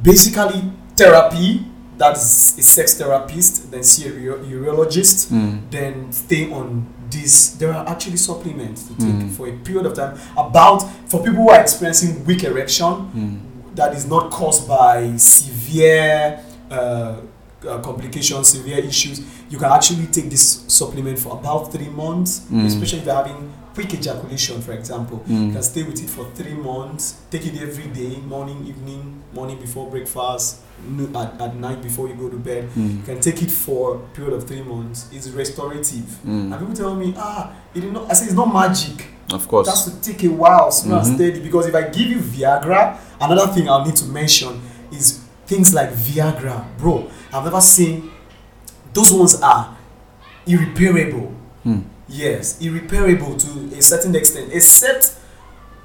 basically, 0.03 0.63
therapy. 0.97 1.67
That's 1.99 2.57
a 2.59 2.63
sex 2.63 2.95
therapist. 2.97 3.71
Then 3.73 3.83
see 3.83 4.07
a 4.07 4.13
uro- 4.13 4.45
urologist 4.47 5.31
Mm. 5.33 5.59
then 5.71 6.13
stay 6.13 6.51
on 6.53 6.87
this 7.11 7.57
there 7.59 7.73
are 7.73 7.89
actually 7.89 8.19
supplements 8.19 8.83
to 8.85 8.95
take 8.95 9.09
Mm. 9.09 9.31
for 9.33 9.49
a 9.49 9.53
period 9.65 9.87
of 9.87 9.95
time 9.95 10.17
about 10.37 10.83
for 11.09 11.23
people 11.23 11.43
who 11.43 11.49
are 11.49 11.61
experiencing 11.61 12.23
weak 12.27 12.45
erection 12.45 12.93
Mm. 13.17 13.39
That 13.79 13.95
is 13.95 14.07
not 14.07 14.31
caused 14.33 14.67
by 14.67 15.17
severe 15.17 16.45
uh, 16.69 17.21
uh, 17.67 17.79
complications 17.81 18.49
severe 18.49 18.79
issues 18.79 19.21
you 19.51 19.59
can 19.59 19.71
actually 19.73 20.07
take 20.07 20.31
this 20.31 20.65
supplement 20.69 21.19
for 21.19 21.33
about 21.33 21.73
three 21.73 21.89
months 21.89 22.41
Mm. 22.53 22.67
especially 22.67 23.01
if 23.01 23.07
you're 23.07 23.15
having 23.15 23.53
quick 23.75 23.95
ejaculation 23.95 24.61
for 24.63 24.73
example 24.73 25.23
you 25.27 25.37
Mm. 25.37 25.53
can 25.53 25.63
stay 25.63 25.83
with 25.83 26.01
it 26.03 26.09
for 26.11 26.25
three 26.35 26.55
months 26.55 27.15
take 27.31 27.47
it 27.47 27.61
every 27.61 27.87
day 27.89 28.21
morning 28.29 28.65
evening 28.67 29.23
morning 29.35 29.59
before 29.61 29.91
breakfast 29.91 30.59
at, 31.17 31.41
at 31.41 31.57
night 31.57 31.83
before 31.83 32.07
you 32.09 32.15
go 32.15 32.29
to 32.29 32.37
bed 32.37 32.69
you 32.77 32.83
Mm. 32.83 33.05
can 33.05 33.21
take 33.21 33.43
it 33.43 33.51
for 33.51 33.97
a 33.97 33.99
period 34.17 34.35
of 34.35 34.47
three 34.47 34.63
months 34.63 35.07
it's 35.13 35.29
restorative 35.31 36.09
Mm. 36.25 36.53
and 36.53 36.59
people 36.61 36.75
tell 36.75 36.95
me, 36.95 37.15
ah, 37.19 37.51
it 37.75 37.85
not. 37.93 38.11
I 38.11 38.15
say 38.15 38.27
it's 38.27 38.35
not 38.35 38.53
magic. 38.53 39.07
Of 39.33 39.47
course. 39.47 39.69
has 39.69 39.85
to 39.85 39.91
take 40.01 40.25
a 40.25 40.29
while, 40.33 40.71
slow 40.73 40.97
Mhm. 40.97 41.05
and 41.05 41.15
steady. 41.17 41.41
Because 41.41 41.67
if 41.67 41.75
I 41.75 41.83
give 41.83 42.09
you 42.09 42.19
Viagra, 42.19 42.97
another 43.21 43.47
thing 43.53 43.69
I'll 43.69 43.85
need 43.85 43.97
to 43.97 44.07
mention 44.07 44.59
is 44.91 45.21
things 45.47 45.75
like 45.75 45.91
Viagra, 45.93 46.65
bro. 46.79 47.07
I've 47.33 47.45
never 47.45 47.61
seen. 47.61 48.11
Those 48.93 49.13
ones 49.13 49.41
are 49.43 49.77
irreparable. 50.47 51.33
Mm. 51.65 51.83
Yes, 52.09 52.61
irreparable 52.61 53.37
to 53.37 53.77
a 53.77 53.83
certain 53.83 54.15
extent, 54.15 54.51
except 54.53 55.15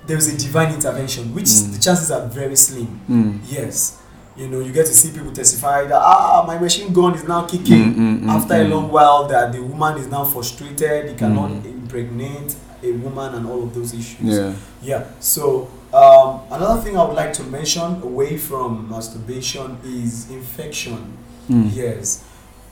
there 0.08 0.18
is 0.18 0.34
a 0.34 0.38
divine 0.38 0.74
intervention, 0.74 1.34
which 1.36 1.46
Mm. 1.46 1.74
the 1.74 1.80
chances 1.80 2.12
are 2.12 2.26
very 2.28 2.56
slim. 2.56 3.00
Mm. 3.10 3.40
Yes, 3.50 3.98
you 4.38 4.48
know, 4.48 4.60
you 4.60 4.72
get 4.72 4.86
to 4.86 4.94
see 4.94 5.12
people 5.12 5.32
testify 5.32 5.84
that 5.86 6.02
ah, 6.02 6.44
my 6.48 6.58
machine 6.58 6.92
gun 6.94 7.14
is 7.16 7.24
now 7.28 7.44
kicking 7.46 7.94
Mm, 7.94 7.96
mm, 7.96 8.20
mm, 8.22 8.30
after 8.30 8.56
a 8.56 8.64
long 8.64 8.90
while 8.92 9.28
that 9.28 9.52
the 9.52 9.62
woman 9.62 9.98
is 9.98 10.08
now 10.08 10.24
frustrated 10.24 11.10
he 11.10 11.16
cannot 11.16 11.52
impregnate 11.66 12.56
a 12.82 12.92
woman 12.94 13.36
and 13.36 13.46
all 13.48 13.62
of 13.64 13.74
those 13.76 13.94
issues 13.94 14.18
Yeah. 14.36 14.54
yeah 14.82 15.04
so 15.20 15.70
um, 15.94 16.40
another 16.52 16.82
thing 16.82 16.98
i 16.98 17.04
would 17.06 17.16
like 17.16 17.32
to 17.34 17.44
mention 17.44 18.02
away 18.02 18.36
from 18.38 18.90
masturbation 18.90 19.78
is 19.86 20.28
infection 20.32 21.14
Mm. 21.50 21.76
yes 21.76 22.24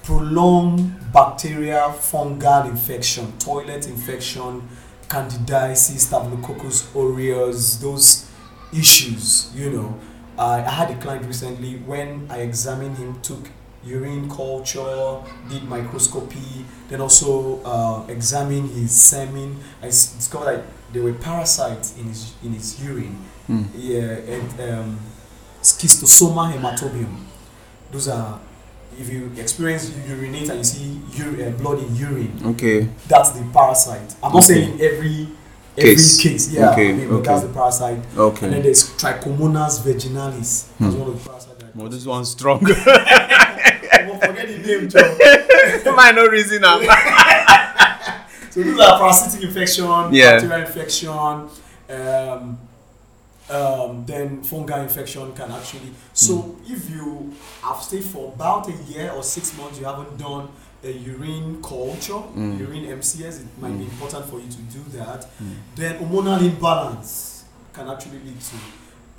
prolonged 0.04 0.96
bacterial 1.14 1.90
fungal 1.92 2.66
infection 2.70 3.34
toilet 3.38 3.88
infection 3.88 4.68
candidiasis 5.10 6.00
staphylococcus 6.08 6.88
aureus 6.96 7.78
those 7.78 8.28
issues 8.74 9.52
you 9.56 9.70
know. 9.70 10.00
I, 10.38 10.64
I 10.64 10.70
had 10.70 10.92
a 10.92 10.96
client 10.96 11.26
recently 11.26 11.76
when 11.86 12.28
i 12.30 12.38
examined 12.40 12.98
him 12.98 13.20
took 13.22 13.50
urine 13.84 14.30
culture 14.30 15.20
did 15.50 15.64
microscopy 15.64 16.66
then 16.88 17.02
also 17.02 17.62
uh, 17.64 18.06
examined 18.08 18.70
his 18.72 18.92
semen. 18.92 19.58
I 19.82 19.88
s- 19.88 20.14
discovered 20.14 20.46
that 20.58 20.64
there 20.94 21.02
were 21.04 21.14
parasites 21.14 21.98
in 21.98 22.06
his 22.06 22.34
in 22.44 22.54
his 22.54 22.82
urine. 22.84 23.18
Mm. 23.50 23.66
yeah 23.76 24.36
and 24.36 24.50
um, 24.72 25.00
schistosoma 25.64 26.52
hematobium. 26.54 27.18
Those 27.92 28.08
are 28.10 28.40
if 29.02 29.10
you 29.14 29.32
experience 29.38 29.84
urinate 30.08 30.50
and 30.50 30.60
you 30.60 30.64
see 30.64 30.90
ur- 31.22 31.48
uh, 31.48 31.50
blood 31.62 31.80
in 31.86 31.96
urine 31.96 32.34
Okay. 32.52 32.88
that's 33.08 33.32
the 33.32 33.44
parasite 33.54 34.10
i'm 34.24 34.32
not 34.34 34.44
Okay. 34.44 34.54
saying 34.54 34.74
every 34.82 35.28
every 35.78 35.96
Case. 35.96 36.22
case, 36.22 36.52
yeah 36.54 36.72
Okay, 36.72 36.90
I 36.90 36.94
mean, 36.94 37.10
okay. 37.12 37.28
that's 37.28 37.44
the 37.48 37.54
parasite 37.54 38.00
Okay, 38.18 38.46
and 38.46 38.54
then 38.56 38.62
there's 38.64 38.84
trichomonas 39.02 39.80
vaginalis 39.86 40.68
that's 40.80 40.94
Hmm. 40.94 41.00
one 41.00 41.10
of 41.10 41.16
the 41.24 41.30
parasites 41.30 41.48
Well, 41.76 41.88
this 41.90 42.06
one's 42.06 42.30
strong. 42.32 42.60
Oh, 42.68 42.74
forget 44.26 44.48
the 44.52 44.58
name 44.68 44.90
Joe. 44.92 45.94
Might 45.96 46.16
no 46.16 46.28
reason 46.28 46.62
now. 46.62 46.78
so 48.52 48.62
these 48.62 48.78
are 48.80 49.00
parasitic 49.00 49.42
infection 49.48 49.86
Yeah. 50.12 50.32
bacterial 50.40 50.62
infection 50.68 51.10
um, 51.10 52.60
um, 53.52 54.06
then 54.06 54.42
fungal 54.44 54.82
infection 54.84 55.34
can 55.34 55.52
actually 55.52 55.92
so 56.14 56.34
Hmm. 56.36 56.74
if 56.74 56.90
you 56.90 57.34
have 57.62 57.82
stayed 57.82 58.04
for 58.04 58.32
about 58.36 58.68
a 58.70 58.74
year 58.92 59.12
or 59.16 59.24
six 59.24 59.56
months 59.58 59.80
you 59.80 59.86
haven't 59.86 60.18
done 60.18 60.48
a 60.84 60.92
urine 60.92 61.62
culture 61.62 62.22
Mm. 62.36 62.60
urine 62.60 62.86
mcs 63.00 63.36
it 63.42 63.48
might 63.62 63.78
be 63.78 63.86
Mm. 63.86 63.92
important 63.92 64.26
for 64.30 64.40
you 64.40 64.50
to 64.50 64.62
do 64.78 64.82
that 64.98 65.22
Mm. 65.42 65.56
then 65.76 66.00
hormonal 66.00 66.40
imbalance 66.42 67.44
can 67.74 67.90
actually 67.90 68.20
lead 68.26 68.40
to 68.50 68.56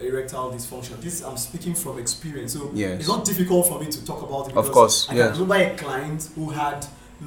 erectile 0.07 0.51
dysfunction 0.51 1.01
this 1.01 1.23
i'm 1.23 1.37
speaking 1.37 1.75
from 1.75 1.99
experience 1.99 2.53
so 2.55 2.71
Yes. 2.75 3.01
it's 3.01 3.09
not 3.09 3.25
difficult 3.25 3.68
for 3.68 3.79
me 3.79 3.87
to 3.87 4.01
talk 4.05 4.23
about 4.23 4.49
it 4.49 4.57
Of 4.57 4.64
because 4.66 4.75
course, 4.75 5.07
i 5.11 5.14
yes. 5.14 5.38
remember 5.38 5.55
a 5.57 5.77
client 5.77 6.29
who 6.35 6.51
had 6.51 6.85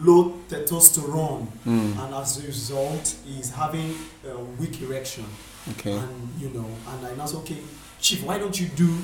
low 0.08 0.34
testosterone 0.50 1.48
Mm. 1.66 1.98
and 2.06 2.14
as 2.16 2.38
a 2.44 2.48
result 2.48 3.16
is 3.40 3.52
having 3.52 3.96
a 4.28 4.38
weak 4.60 4.82
erection 4.82 5.26
Okay. 5.72 5.94
and 5.94 6.32
you 6.40 6.50
know 6.50 6.66
and 6.90 7.08
i 7.08 7.16
now 7.16 7.26
say 7.26 7.38
okay 7.38 7.58
chief 8.00 8.24
why 8.24 8.38
don't 8.38 8.60
you 8.60 8.68
do 8.68 8.98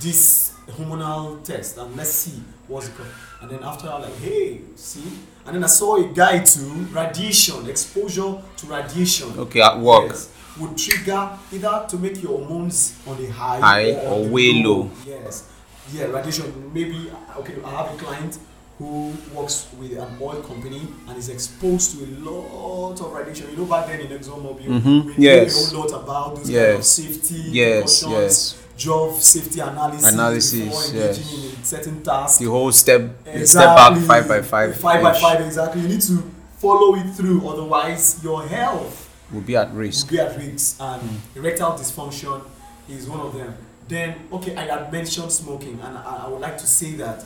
this 0.00 0.54
hormonal 0.70 1.42
test 1.44 1.78
and 1.78 1.96
let's 1.96 2.10
see 2.10 2.42
what's 2.66 2.88
it 2.88 2.96
called 2.96 3.08
and 3.42 3.50
then 3.50 3.62
after 3.62 3.88
i'm 3.88 4.02
like 4.02 4.16
hey 4.18 4.60
see 4.74 5.02
and 5.46 5.54
then 5.56 5.64
i 5.64 5.66
saw 5.66 5.96
a 5.96 6.08
guy 6.12 6.38
too 6.40 6.68
radiation 6.92 7.68
exposure 7.68 8.36
to 8.56 8.66
radiation 8.66 9.28
Okay, 9.38 9.60
at 9.60 9.78
work. 9.78 10.08
yes, 10.08 10.30
would 10.58 10.76
trigger 10.76 11.30
either 11.52 11.86
to 11.88 11.96
make 11.96 12.20
your 12.22 12.36
hormones 12.38 12.98
on 13.06 13.16
the 13.16 13.28
high, 13.28 13.60
High 13.60 13.90
or 13.92 14.24
the 14.24 14.30
way 14.30 14.52
low. 14.62 14.90
Yes, 15.06 15.48
yeah, 15.92 16.06
radiation. 16.06 16.72
Maybe 16.74 17.10
okay. 17.36 17.54
I 17.64 17.70
have 17.70 17.94
a 17.94 17.96
client 17.96 18.38
who 18.78 19.12
works 19.34 19.66
with 19.78 19.92
an 19.98 20.06
oil 20.20 20.40
company 20.42 20.86
and 21.08 21.18
is 21.18 21.28
exposed 21.28 21.98
to 21.98 22.04
a 22.04 22.10
lot 22.30 23.00
of 23.00 23.12
radiation. 23.12 23.50
You 23.50 23.56
know, 23.58 23.64
back 23.64 23.88
then 23.88 24.00
in 24.00 24.06
ExxonMobil, 24.06 24.66
Mhm, 24.66 25.16
we 25.16 25.24
yes. 25.24 25.54
knew 25.72 25.78
a 25.78 25.80
whole 25.82 25.90
lot 25.90 26.02
about 26.02 26.36
those 26.36 26.46
kind 26.48 26.78
of 26.78 26.84
safety 26.84 27.34
Yes, 27.50 28.04
yes. 28.08 28.54
job 28.76 29.14
safety 29.20 29.58
analysis, 29.60 30.12
Analysis, 30.12 30.64
before 30.64 30.94
yes. 30.94 31.18
in 31.34 31.60
a 31.60 31.64
certain 31.64 32.02
task. 32.04 32.38
The 32.38 32.44
whole 32.46 32.70
step, 32.70 33.02
step 33.44 33.64
back 33.76 33.98
five 34.02 34.28
by 34.28 34.42
five. 34.42 34.76
Five 34.76 35.02
by 35.02 35.12
five, 35.18 35.40
exactly. 35.40 35.82
You 35.82 35.88
need 35.88 36.02
to 36.02 36.22
follow 36.58 36.94
it 36.94 37.10
through, 37.14 37.48
otherwise 37.48 38.20
your 38.22 38.42
health 38.46 39.08
Will 39.32 39.40
be 39.42 39.56
at 39.56 39.72
risk. 39.74 40.10
will 40.10 40.18
be 40.18 40.20
at 40.20 40.38
risk 40.38 40.76
and 40.80 41.02
erectile 41.36 41.76
dysfunction 41.76 42.40
is 42.88 43.06
one 43.08 43.20
of 43.20 43.34
them 43.36 43.54
then 43.88 44.14
okay 44.32 44.56
i 44.56 44.62
had 44.62 44.90
mentioned 44.92 45.30
smoking 45.30 45.78
and 45.82 45.98
i, 45.98 46.24
I 46.24 46.28
would 46.28 46.40
like 46.40 46.56
to 46.58 46.66
say 46.66 46.92
that 46.94 47.24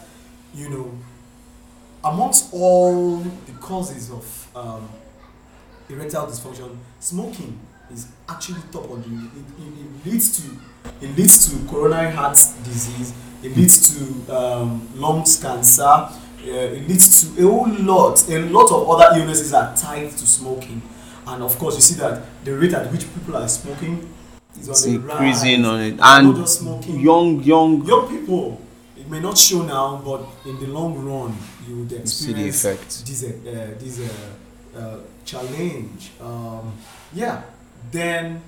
you 0.54 0.68
know 0.68 0.90
amongst 2.04 2.52
all 2.52 3.16
the 3.18 3.52
causes 3.60 4.10
of 4.10 4.48
um, 4.56 4.88
erectile 5.88 6.26
dysfunction 6.26 6.76
smoking 7.00 7.58
is 7.92 8.08
actually 8.28 8.60
top 8.72 8.90
on 8.90 9.02
the 9.02 9.38
it, 9.38 9.44
it, 9.66 9.86
it 10.06 10.10
leads 10.12 10.40
to 10.40 10.50
it 11.00 11.16
leads 11.16 11.48
to 11.50 11.66
coronary 11.68 12.10
heart 12.12 12.36
disease 12.64 13.12
it 13.42 13.56
leads 13.56 13.94
to 14.26 14.34
um, 14.34 14.88
lungs 14.96 15.40
cancer 15.42 15.82
uh, 15.84 16.08
it 16.44 16.88
leads 16.88 17.34
to 17.34 17.44
a 17.46 17.50
whole 17.50 17.68
lot 17.68 18.28
a 18.28 18.38
lot 18.50 18.70
of 18.72 18.88
other 18.90 19.20
illnesses 19.20 19.52
are 19.52 19.74
tied 19.76 20.10
to 20.10 20.26
smoking 20.26 20.80
and 21.26 21.42
of 21.42 21.56
course 21.58 21.74
you 21.76 21.80
see 21.82 21.94
that 21.94 22.22
the 22.44 22.56
rate 22.56 22.72
at 22.72 22.90
which 22.90 23.02
people 23.14 23.36
are 23.36 23.46
smoking 23.48 24.08
is 24.58 24.68
on 24.68 24.72
It's 24.72 24.84
the 24.84 24.90
increasing 24.94 25.62
rise. 25.62 25.70
on 25.70 25.80
it. 25.80 26.00
And 26.02 27.02
young, 27.02 27.42
young. 27.42 27.84
young 27.86 28.08
people 28.08 28.60
may 29.12 29.20
not 29.20 29.36
show 29.38 29.60
now 29.62 30.00
but 30.04 30.22
in 30.50 30.56
the 30.62 30.66
long 30.78 30.92
run 31.08 31.30
you 31.68 31.74
would 31.78 31.90
You 31.92 31.98
experience 31.98 32.64
effect. 32.64 32.90
this 33.06 33.20
uh, 33.24 33.74
this 33.82 33.94
uh, 34.00 34.78
uh, 34.78 34.98
challenge. 35.24 36.02
Um, 36.20 36.72
yeah. 37.12 37.42
Then 37.90 38.40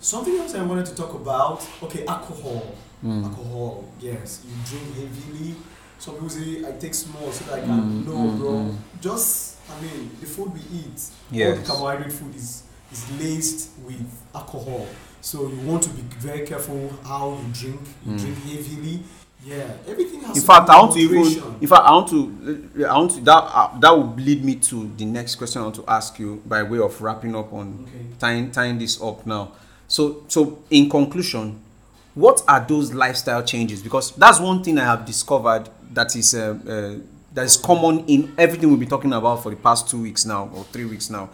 something 0.00 0.36
else 0.40 0.54
i 0.54 0.62
wanted 0.62 0.86
to 0.86 0.94
talk 0.94 1.12
about 1.14 1.58
okay 1.84 2.04
alcohol. 2.06 2.62
Mm. 3.04 3.24
alcohol 3.24 3.84
yes. 4.00 4.28
You 4.46 4.54
drink 4.70 4.86
heavily. 5.00 5.54
Some 5.98 6.14
people 6.14 6.28
say 6.38 6.48
i 6.68 6.72
take 6.82 6.94
small 6.94 7.28
so 7.32 7.44
that 7.46 7.54
i 7.54 7.60
can 7.66 7.80
Mm, 7.80 8.06
no 8.06 8.12
mm, 8.12 8.38
bro. 8.38 8.50
mm. 8.52 8.76
just 9.00 9.56
i 9.72 9.74
mean 9.82 10.10
the 10.20 10.26
food 10.34 10.48
we 10.56 10.60
eat 10.80 10.98
all 11.48 11.56
the 11.56 11.62
carbohydrate 11.68 12.12
food 12.12 12.34
is 12.42 12.62
is 12.92 13.02
laced 13.20 13.70
with 13.86 14.04
alcohol. 14.34 14.86
So 15.20 15.36
you 15.48 15.60
want 15.70 15.82
to 15.84 15.90
be 15.90 16.02
very 16.28 16.46
careful 16.46 16.82
how 17.02 17.24
you 17.40 17.48
drink. 17.62 17.80
You 18.04 18.12
Mm. 18.12 18.18
drink 18.22 18.36
heavily 18.52 18.96
yeah 19.46 19.70
everything 19.86 20.20
has 20.22 20.36
In 20.36 20.42
fact, 20.42 20.68
I 20.68 20.78
want 20.80 20.92
to 20.94 20.98
even. 20.98 21.22
In 21.60 21.68
fact, 21.68 21.82
I 21.82 21.92
want 21.92 22.08
to. 22.08 22.86
I 22.88 22.98
want 22.98 23.10
to. 23.12 23.20
That 23.20 23.42
uh, 23.54 23.78
that 23.78 23.90
will 23.90 24.14
lead 24.16 24.44
me 24.44 24.56
to 24.56 24.90
the 24.96 25.04
next 25.04 25.36
question 25.36 25.60
I 25.62 25.64
want 25.64 25.76
to 25.76 25.84
ask 25.86 26.18
you 26.18 26.42
by 26.44 26.62
way 26.62 26.78
of 26.78 27.00
wrapping 27.00 27.34
up 27.36 27.52
on 27.52 27.86
okay 27.88 28.06
tying 28.18 28.50
tying 28.50 28.78
this 28.78 29.00
up 29.00 29.24
now. 29.26 29.52
So 29.88 30.24
so 30.28 30.58
in 30.70 30.90
conclusion, 30.90 31.60
what 32.14 32.42
are 32.48 32.64
those 32.66 32.92
lifestyle 32.92 33.42
changes? 33.44 33.82
Because 33.82 34.10
that's 34.16 34.40
one 34.40 34.62
thing 34.64 34.78
I 34.78 34.84
have 34.84 35.04
discovered 35.06 35.68
that 35.92 36.16
is 36.16 36.34
uh, 36.34 36.58
uh, 36.66 37.00
that 37.32 37.44
is 37.44 37.56
common 37.56 38.04
in 38.06 38.34
everything 38.36 38.68
we've 38.70 38.80
been 38.80 38.88
talking 38.88 39.12
about 39.12 39.42
for 39.42 39.50
the 39.50 39.56
past 39.56 39.88
two 39.88 40.02
weeks 40.02 40.24
now 40.26 40.50
or 40.54 40.64
three 40.64 40.84
weeks 40.86 41.08
now. 41.08 41.30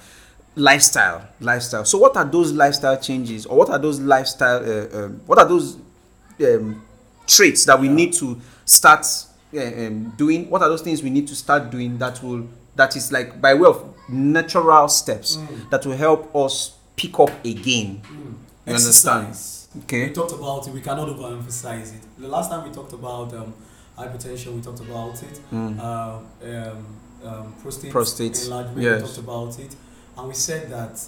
Lifestyle, 0.54 1.26
lifestyle. 1.40 1.86
So, 1.86 1.96
what 1.96 2.14
are 2.18 2.26
those 2.26 2.52
lifestyle 2.52 2.98
changes, 3.00 3.46
or 3.46 3.56
what 3.56 3.70
are 3.70 3.78
those 3.78 3.98
lifestyle? 4.00 4.58
Uh, 4.62 5.04
um, 5.04 5.20
what 5.24 5.38
are 5.38 5.48
those 5.48 5.78
um, 6.44 6.82
traits 7.26 7.64
that 7.64 7.78
we 7.78 7.88
need 7.88 8.12
to 8.14 8.40
start 8.64 9.06
um, 9.58 10.12
doing? 10.16 10.48
What 10.50 10.62
are 10.62 10.68
those 10.68 10.82
things 10.82 11.02
we 11.02 11.10
need 11.10 11.28
to 11.28 11.36
start 11.36 11.70
doing 11.70 11.98
that 11.98 12.22
will 12.22 12.48
that 12.74 12.96
is 12.96 13.12
like 13.12 13.40
by 13.40 13.54
way 13.54 13.68
of 13.68 13.94
natural 14.08 14.88
steps 14.88 15.38
that 15.70 15.84
will 15.84 15.96
help 15.96 16.34
us 16.34 16.76
pick 16.96 17.18
up 17.18 17.44
again? 17.44 18.02
You 18.66 18.74
understand? 18.74 19.36
Okay. 19.84 20.08
We 20.08 20.12
talked 20.12 20.32
about 20.32 20.66
it. 20.68 20.74
We 20.74 20.80
cannot 20.80 21.08
overemphasize 21.08 21.94
it. 21.94 22.02
The 22.18 22.28
last 22.28 22.50
time 22.50 22.68
we 22.68 22.74
talked 22.74 22.92
about 22.92 23.32
um, 23.34 23.54
hypertension, 23.96 24.54
we 24.54 24.60
talked 24.60 24.80
about 24.80 25.22
it. 25.22 25.40
Mm. 25.50 25.78
Uh, 25.78 26.18
um, 26.44 26.86
um, 27.24 27.54
prostate, 27.62 27.90
Prostate, 27.90 28.44
enlargement, 28.44 28.82
yes. 28.82 29.00
we 29.00 29.06
talked 29.06 29.18
about 29.18 29.58
it. 29.58 29.76
And 30.16 30.28
we 30.28 30.34
said 30.34 30.70
that 30.70 31.06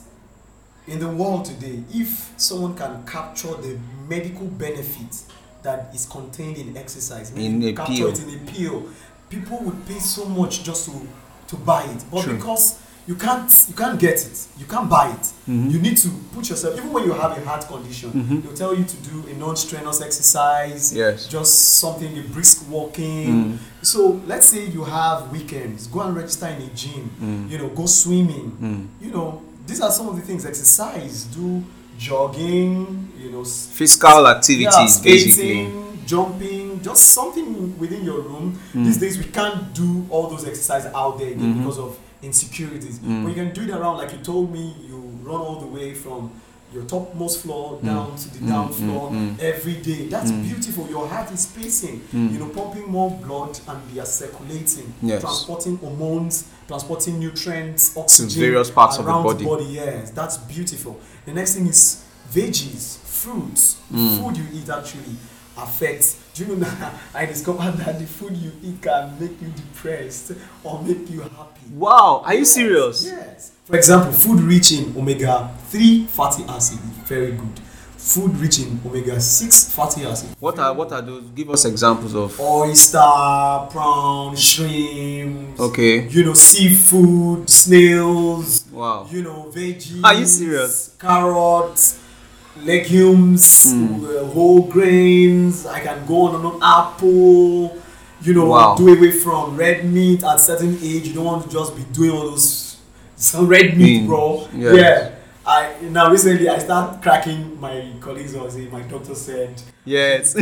in 0.86 0.98
the 0.98 1.08
world 1.08 1.44
today, 1.44 1.82
if 1.92 2.32
someone 2.36 2.76
can 2.76 3.04
capture 3.06 3.54
the 3.54 3.78
medical 4.08 4.46
benefit 4.46 5.22
that 5.64 5.92
is 5.92 6.06
contained 6.06 6.58
in 6.58 6.76
exercise, 6.76 7.32
In 7.32 7.62
a 7.62 7.72
capture 7.72 8.08
it 8.08 8.22
in 8.22 8.34
a 8.36 8.50
pill, 8.52 8.88
people 9.28 9.58
would 9.62 9.86
pay 9.86 9.98
so 9.98 10.24
much 10.26 10.62
just 10.62 10.88
to 10.88 11.08
to 11.48 11.56
buy 11.56 11.82
it. 11.84 12.04
But 12.10 12.22
True. 12.22 12.36
because 12.36 12.80
you 13.06 13.16
can't 13.16 13.50
you 13.68 13.74
can't 13.74 13.98
get 13.98 14.24
it, 14.24 14.46
you 14.58 14.66
can't 14.66 14.88
buy 14.88 15.08
it. 15.10 15.20
Mm-hmm. 15.20 15.70
You 15.70 15.78
need 15.80 15.96
to 15.98 16.08
put 16.34 16.48
yourself 16.48 16.76
even 16.76 16.92
when 16.92 17.04
you 17.04 17.12
have 17.12 17.36
a 17.36 17.44
heart 17.44 17.66
condition, 17.66 18.10
mm-hmm. 18.12 18.40
they'll 18.40 18.56
tell 18.56 18.74
you 18.74 18.84
to 18.84 18.96
do 18.98 19.26
a 19.28 19.34
non-strenuous 19.34 20.00
exercise, 20.00 20.94
Yes. 20.94 21.26
just 21.26 21.78
something 21.80 22.16
a 22.18 22.22
brisk 22.22 22.68
walking. 22.70 23.28
Mm. 23.28 23.58
So 23.82 24.22
let's 24.26 24.46
say 24.46 24.66
you 24.66 24.84
have 24.84 25.30
weekends, 25.30 25.86
go 25.88 26.00
and 26.00 26.16
register 26.16 26.46
in 26.46 26.62
a 26.62 26.68
gym, 26.68 27.10
mm. 27.20 27.50
you 27.50 27.58
know, 27.58 27.68
go 27.68 27.84
swimming. 27.86 28.56
Mm. 28.60 29.04
You 29.04 29.12
know, 29.12 29.42
these 29.66 29.82
are 29.82 29.90
some 29.90 30.08
of 30.08 30.16
the 30.16 30.22
things. 30.22 30.46
Exercise, 30.46 31.24
do 31.24 31.62
jogging, 31.98 33.12
you 33.18 33.30
know, 33.30 33.44
Physical 33.44 34.26
activities, 34.28 34.66
yeah, 34.74 35.02
basically. 35.02 35.32
skating, 35.32 35.98
jumping, 36.06 36.82
just 36.82 37.02
something 37.10 37.78
within 37.78 38.04
your 38.04 38.20
room. 38.20 38.58
Mm. 38.72 38.84
These 38.84 38.98
days 38.98 39.18
we 39.18 39.24
can't 39.24 39.72
do 39.74 40.06
all 40.10 40.28
those 40.28 40.46
exercises 40.46 40.92
out 40.94 41.18
there 41.18 41.28
again 41.28 41.40
Mm-hmm. 41.54 41.58
because 41.60 41.78
of 41.78 41.98
insecurities. 42.22 42.98
Mm. 43.00 43.22
But 43.24 43.28
you 43.30 43.34
can 43.34 43.52
do 43.52 43.62
it 43.62 43.70
around, 43.70 43.98
like 43.98 44.12
you 44.12 44.18
told 44.18 44.52
me, 44.52 44.74
you 44.86 44.96
run 45.22 45.40
all 45.40 45.60
the 45.60 45.66
way 45.66 45.94
from 45.94 46.30
your 46.74 46.84
topmost 46.84 47.42
floor 47.42 47.78
down 47.84 48.16
to 48.16 48.28
the 48.30 48.38
Mm, 48.40 48.48
down 48.48 48.68
mm, 48.68 48.74
floor 48.74 49.10
mm. 49.10 49.38
every 49.40 49.74
day. 49.76 50.08
That's 50.08 50.30
Mm. 50.30 50.42
beautiful. 50.42 50.88
Your 50.88 51.06
heart 51.06 51.30
is 51.32 51.46
pacing, 51.46 52.00
Mm. 52.12 52.32
you 52.32 52.38
know, 52.38 52.48
pumping 52.48 52.86
more 52.90 53.10
blood 53.10 53.58
and 53.68 53.78
they 53.92 54.00
are 54.00 54.06
circulating, 54.06 54.92
Yes. 55.02 55.20
transporting 55.22 55.76
hormones, 55.78 56.44
transporting 56.66 57.18
nutrients, 57.20 57.96
oxygen 57.96 58.40
various 58.40 58.70
parts 58.70 58.98
of 58.98 59.04
the 59.04 59.10
around 59.10 59.44
body. 59.44 59.64
Yes, 59.66 60.10
that's 60.10 60.36
beautiful. 60.38 60.98
The 61.26 61.32
next 61.32 61.54
thing 61.54 61.66
is 61.68 61.98
veggies, 62.34 62.98
fruits. 63.04 63.76
Mm. 63.92 64.18
food 64.22 64.36
you 64.36 64.44
eat 64.52 64.68
actually 64.68 65.16
affects. 65.56 66.16
Do 66.34 66.42
you 66.44 66.48
know 66.56 66.64
that 66.64 66.94
I 67.14 67.26
discovered 67.26 67.72
that 67.78 67.98
the 68.00 68.06
food 68.06 68.36
you 68.36 68.50
eat 68.62 68.82
can 68.82 69.16
make 69.20 69.40
you 69.40 69.48
depressed 69.54 70.32
or 70.64 70.82
make 70.82 71.08
you 71.08 71.20
happy? 71.20 71.60
Wow, 71.72 72.22
are 72.24 72.34
you 72.34 72.44
serious? 72.44 73.04
Yes. 73.06 73.52
For 73.64 73.76
example, 73.76 74.12
food 74.12 74.40
rich 74.40 74.72
in 74.72 74.96
omega 74.96 75.48
3 75.68 76.06
fatty 76.06 76.42
acid 76.48 76.80
is 76.80 77.08
very 77.08 77.32
good. 77.32 77.60
Food 77.96 78.36
rich 78.36 78.58
in 78.58 78.80
omega 78.84 79.20
6 79.20 79.70
fatty 79.74 80.04
acid. 80.04 80.30
What 80.40 80.58
are 80.58 80.74
what 80.74 80.90
are 80.90 81.00
those? 81.02 81.22
Give 81.36 81.48
us 81.50 81.64
examples 81.66 82.16
of. 82.16 82.38
Oyster, 82.40 82.98
prawn, 83.70 84.34
shrimp. 84.34 85.58
Okay. 85.60 86.08
You 86.08 86.24
know, 86.24 86.34
seafood, 86.34 87.48
snails. 87.48 88.66
Wow. 88.72 89.06
You 89.08 89.22
know, 89.22 89.52
veggies. 89.54 90.02
Are 90.02 90.14
you 90.14 90.26
serious? 90.26 90.96
Carrots, 90.98 92.00
legumes, 92.62 93.64
Hmm. 93.72 94.04
uh, 94.04 94.24
whole 94.32 94.62
grains. 94.62 95.66
I 95.66 95.80
can 95.80 96.06
go 96.06 96.22
on 96.28 96.34
and 96.36 96.46
on. 96.46 96.60
Apple. 96.62 97.76
You 98.22 98.32
know, 98.32 98.46
Wow. 98.46 98.74
do 98.76 98.88
away 98.88 99.10
from 99.10 99.56
red 99.56 99.84
meat 99.92 100.24
at 100.24 100.36
a 100.36 100.38
certain 100.38 100.78
age. 100.82 101.08
You 101.08 101.14
don't 101.14 101.24
want 101.26 101.44
to 101.44 101.50
just 101.50 101.76
be 101.76 101.82
doing 101.92 102.10
all 102.12 102.30
those 102.30 102.76
some 103.16 103.46
red 103.48 103.76
meat, 103.76 104.02
Mm, 104.02 104.06
bro. 104.06 104.48
yes. 104.56 104.76
Yeah. 104.76 105.10
I 105.46 105.72
now 105.90 106.10
recently 106.10 106.48
I 106.48 106.58
start 106.58 107.02
cracking 107.02 107.60
my 107.60 107.92
colleagues 108.00 108.34
or 108.34 108.50
say 108.50 108.66
my 108.72 108.80
doctor 108.80 109.14
said 109.14 109.60
Yes. 109.84 110.34
I, 110.36 110.40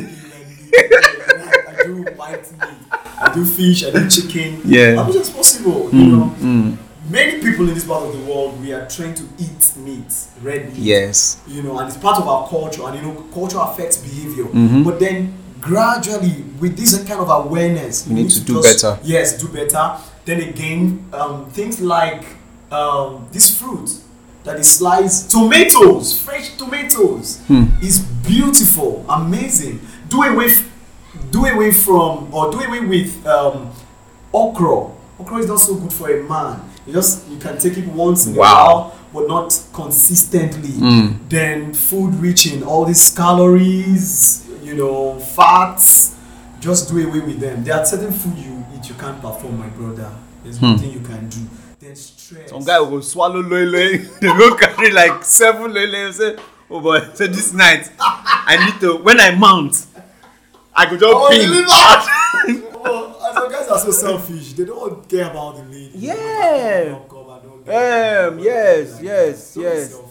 I 1.69 1.83
do 1.85 2.05
white 2.17 2.47
meat, 2.53 3.01
I 3.21 3.33
do 3.35 3.45
fish, 3.45 3.85
I 3.85 3.91
do 3.91 4.09
chicken. 4.09 4.61
Yeah. 4.65 4.95
How 4.97 5.03
much 5.05 5.17
is 5.17 5.31
possible? 5.31 5.89
You 5.93 6.07
know, 6.07 6.35
Mm. 6.41 6.77
Many 7.13 7.41
people 7.43 7.69
in 7.69 7.75
this 7.75 7.85
part 7.85 8.03
of 8.05 8.13
the 8.13 8.25
world 8.31 8.61
we 8.61 8.73
are 8.73 8.87
trained 8.89 9.17
to 9.19 9.25
eat 9.39 9.63
meat, 9.77 10.13
red 10.43 10.67
meat. 10.73 10.79
Yes. 10.79 11.41
You 11.47 11.63
know, 11.63 11.79
and 11.79 11.89
it's 11.89 11.97
part 11.99 12.19
of 12.19 12.27
our 12.27 12.49
culture, 12.49 12.83
and 12.87 12.97
you 12.97 13.03
know, 13.03 13.15
culture 13.35 13.59
affects 13.61 13.97
behavior. 13.99 14.45
Mhm. 14.47 14.85
But 14.85 14.99
then 14.99 15.35
gradually, 15.61 16.45
with 16.61 16.77
this 16.77 16.97
kind 17.05 17.21
of 17.21 17.29
awareness, 17.31 18.07
We 18.07 18.15
need 18.15 18.31
to 18.31 18.41
do 18.41 18.61
better. 18.63 18.99
Yes, 19.05 19.39
do 19.39 19.47
better. 19.49 19.97
Then 20.25 20.41
again, 20.41 21.05
um, 21.13 21.47
things 21.53 21.81
like 21.81 22.25
um, 22.71 23.27
this 23.33 23.51
fruit 23.59 23.91
that 24.45 24.59
is 24.59 24.67
sliced 24.79 25.31
tomatoes, 25.31 26.19
fresh 26.19 26.57
tomatoes, 26.57 27.39
Hmm. 27.47 27.65
is 27.83 27.99
beautiful, 28.27 29.05
amazing. 29.09 29.79
Do 30.09 30.23
away, 30.23 30.47
f- 30.47 30.65
do 31.31 31.45
away 31.47 31.71
from 31.73 32.29
or 32.33 32.51
do 32.51 32.61
away 32.61 32.81
with 32.81 33.27
um, 33.27 33.71
okra. 34.33 34.89
Okra 35.21 35.39
is 35.39 35.47
not 35.49 35.61
so 35.61 35.75
good 35.75 35.93
for 35.93 36.09
a 36.11 36.23
man. 36.25 36.61
You 36.87 36.93
just 36.93 37.29
you 37.29 37.39
can 37.39 37.59
take 37.59 37.77
it 37.79 37.87
once 37.87 38.27
in 38.27 38.35
Wow. 38.35 38.47
a 38.47 38.55
while, 38.55 38.95
but 39.15 39.29
not 39.29 39.61
consistently. 39.73 40.69
Mm. 40.71 41.29
Then 41.29 41.75
food 41.75 42.15
rich 42.17 42.53
in 42.53 42.63
all 42.63 42.85
these 42.85 43.11
calories, 43.11 44.47
you 44.63 44.75
know, 44.75 45.19
fats. 45.19 46.15
Just 46.61 46.89
do 46.91 46.99
away 47.09 47.21
with 47.21 47.41
them. 47.41 47.65
There 47.65 47.75
are 47.79 47.85
certain 47.85 48.13
food 48.13 48.37
you 48.39 48.65
eat 48.77 48.89
you 48.89 48.95
can't 48.97 49.21
perform, 49.21 49.59
my 49.59 49.67
brother. 49.69 50.11
There's 50.45 50.59
Hmm. 50.59 50.73
nothing 50.73 50.93
you 50.93 51.01
can 51.01 51.29
do. 51.29 51.41
Then 51.81 51.95
stress. 51.97 52.51
Some 52.51 52.65
guy 52.65 52.79
will 52.81 53.03
swallow 53.03 53.41
loy 53.43 53.99
They 54.21 54.29
go 54.29 54.55
carry 54.57 54.91
like 54.93 55.25
seven 55.25 55.73
loy 55.75 55.87
and 55.93 56.15
say, 56.15 56.37
"Oh 56.71 56.81
boy, 56.81 57.01
so 57.15 57.27
this 57.27 57.53
night 57.53 57.91
I 58.01 58.65
need 58.65 58.81
to 58.81 58.97
when 58.99 59.21
I 59.21 59.35
mount, 59.35 59.87
I 60.75 60.87
go 60.87 60.97
just 60.97 61.15
Oh, 61.15 61.29
pin." 61.31 62.63
really? 63.75 63.85
and 63.85 63.89
some 63.89 63.89
guys 63.89 63.89
are 63.89 63.93
so 63.93 63.93
selfish. 63.93 64.53
They 64.55 64.65
don't 64.65 65.09
care 65.09 65.31
about 65.31 65.57
the 65.57 65.63
lady. 65.65 65.93
Yeah. 65.95 66.99
Um. 68.29 68.39
Yes. 68.39 68.95
Like 68.95 69.05
yes. 69.05 69.57
Yes. 69.57 69.91
Selfish. 69.91 70.09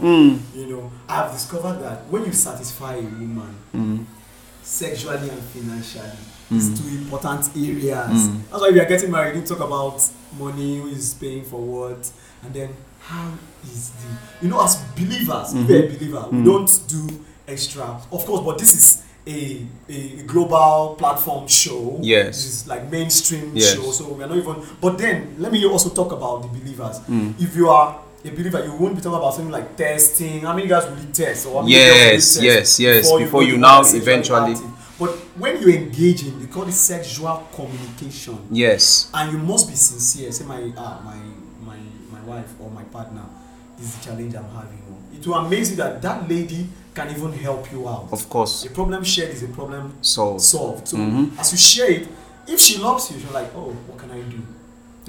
Mm. 0.00 0.38
You 0.54 0.66
know, 0.66 0.92
I've 1.08 1.32
discovered 1.32 1.80
that 1.82 2.06
when 2.10 2.24
you 2.24 2.32
satisfy 2.32 2.94
a 2.94 3.02
woman 3.02 3.54
Mm. 3.74 4.04
sexually 4.62 5.28
and 5.28 5.42
financially, 5.42 6.04
Mm. 6.50 6.56
it's 6.56 6.80
two 6.80 6.88
important 6.88 7.48
areas. 7.56 8.28
Mm. 8.28 8.40
That's 8.50 8.62
why 8.62 8.68
if 8.68 8.74
you're 8.76 8.84
getting 8.86 9.10
married, 9.10 9.36
you 9.36 9.42
talk 9.42 9.60
about 9.60 10.00
money, 10.38 10.78
who 10.80 10.88
is 10.88 11.14
paying 11.14 11.44
for 11.44 11.60
what, 11.60 12.10
and 12.44 12.54
then 12.54 12.68
how 13.00 13.32
is 13.64 13.90
the 13.90 14.44
you 14.46 14.50
know 14.50 14.62
as 14.62 14.76
believers, 14.96 15.54
if 15.54 15.68
you're 15.68 15.84
a 15.84 15.88
believer, 15.88 16.26
we 16.30 16.38
Mhm. 16.38 16.44
don't 16.44 16.80
do 16.88 17.24
extra. 17.48 18.00
Of 18.12 18.24
course, 18.26 18.44
but 18.44 18.58
this 18.58 18.74
is 18.74 19.02
a, 19.26 19.66
a 19.88 20.22
global 20.26 20.96
platform 20.98 21.46
show. 21.48 21.98
Yes. 22.02 22.44
Is 22.44 22.66
like 22.68 22.90
mainstream 22.90 23.52
Yes. 23.54 23.74
show. 23.74 23.90
So 23.92 24.08
we're 24.14 24.26
not 24.26 24.36
even 24.36 24.56
but 24.80 24.98
then 24.98 25.36
let 25.38 25.52
me 25.52 25.64
also 25.66 25.90
talk 25.90 26.12
about 26.12 26.42
the 26.42 26.48
believers. 26.48 26.98
Mm. 27.08 27.34
If 27.40 27.54
you 27.56 27.68
are 27.70 28.00
a 28.24 28.30
believer, 28.30 28.64
you 28.64 28.72
won't 28.74 28.94
be 28.96 29.00
talking 29.00 29.18
about 29.18 29.34
something 29.34 29.52
like 29.52 29.76
testing. 29.76 30.40
How 30.40 30.54
many 30.54 30.66
guys 30.68 30.86
really 30.88 31.12
test? 31.12 31.46
Or 31.46 31.62
Yes, 31.68 32.34
test 32.34 32.42
yes, 32.42 32.80
yes, 32.80 33.12
before 33.12 33.40
go 33.42 33.46
you 33.46 33.52
to 33.54 33.58
now 33.58 33.80
eventually- 33.84 34.52
active? 34.52 34.68
But 34.98 35.10
when 35.38 35.60
you 35.60 35.68
engage 35.74 36.22
in, 36.26 36.38
they 36.38 36.46
call 36.46 36.62
it 36.68 36.72
sexual 36.72 37.42
communication, 37.54 38.38
Yes. 38.50 39.08
and 39.14 39.32
you 39.32 39.38
must 39.38 39.68
be 39.68 39.74
sincere. 39.74 40.30
Say 40.30 40.44
my 40.44 40.72
ah 40.76 41.00
my 41.04 41.16
my 41.66 41.78
my 42.12 42.20
wife 42.26 42.50
or 42.60 42.70
my 42.70 42.84
partner 42.84 43.24
is 43.80 43.96
the 43.96 44.04
challenge 44.04 44.34
I'm 44.36 44.44
having. 44.54 44.78
oh." 44.90 45.16
It 45.16 45.26
will 45.26 45.34
amaze 45.34 45.70
you 45.70 45.76
that 45.76 46.00
that 46.02 46.28
lady 46.28 46.68
can 46.94 47.10
even 47.10 47.32
help 47.32 47.70
you 47.72 47.88
out. 47.88 48.08
Of 48.12 48.28
course. 48.28 48.64
A 48.66 48.70
problem 48.70 49.02
shared 49.04 49.30
is 49.30 49.42
a 49.42 49.48
problem 49.48 49.94
So 50.02 50.38
solved. 50.38 50.88
So 50.88 50.96
Mhm. 50.96 51.38
as 51.38 51.52
you 51.52 51.58
share 51.58 51.90
it, 51.90 52.08
if 52.46 52.60
she 52.60 52.78
loves 52.78 53.10
you, 53.10 53.18
she's 53.20 53.30
like, 53.30 53.50
oh, 53.56 53.74
what 53.88 53.98
can 53.98 54.10
I 54.10 54.20
do? 54.22 54.38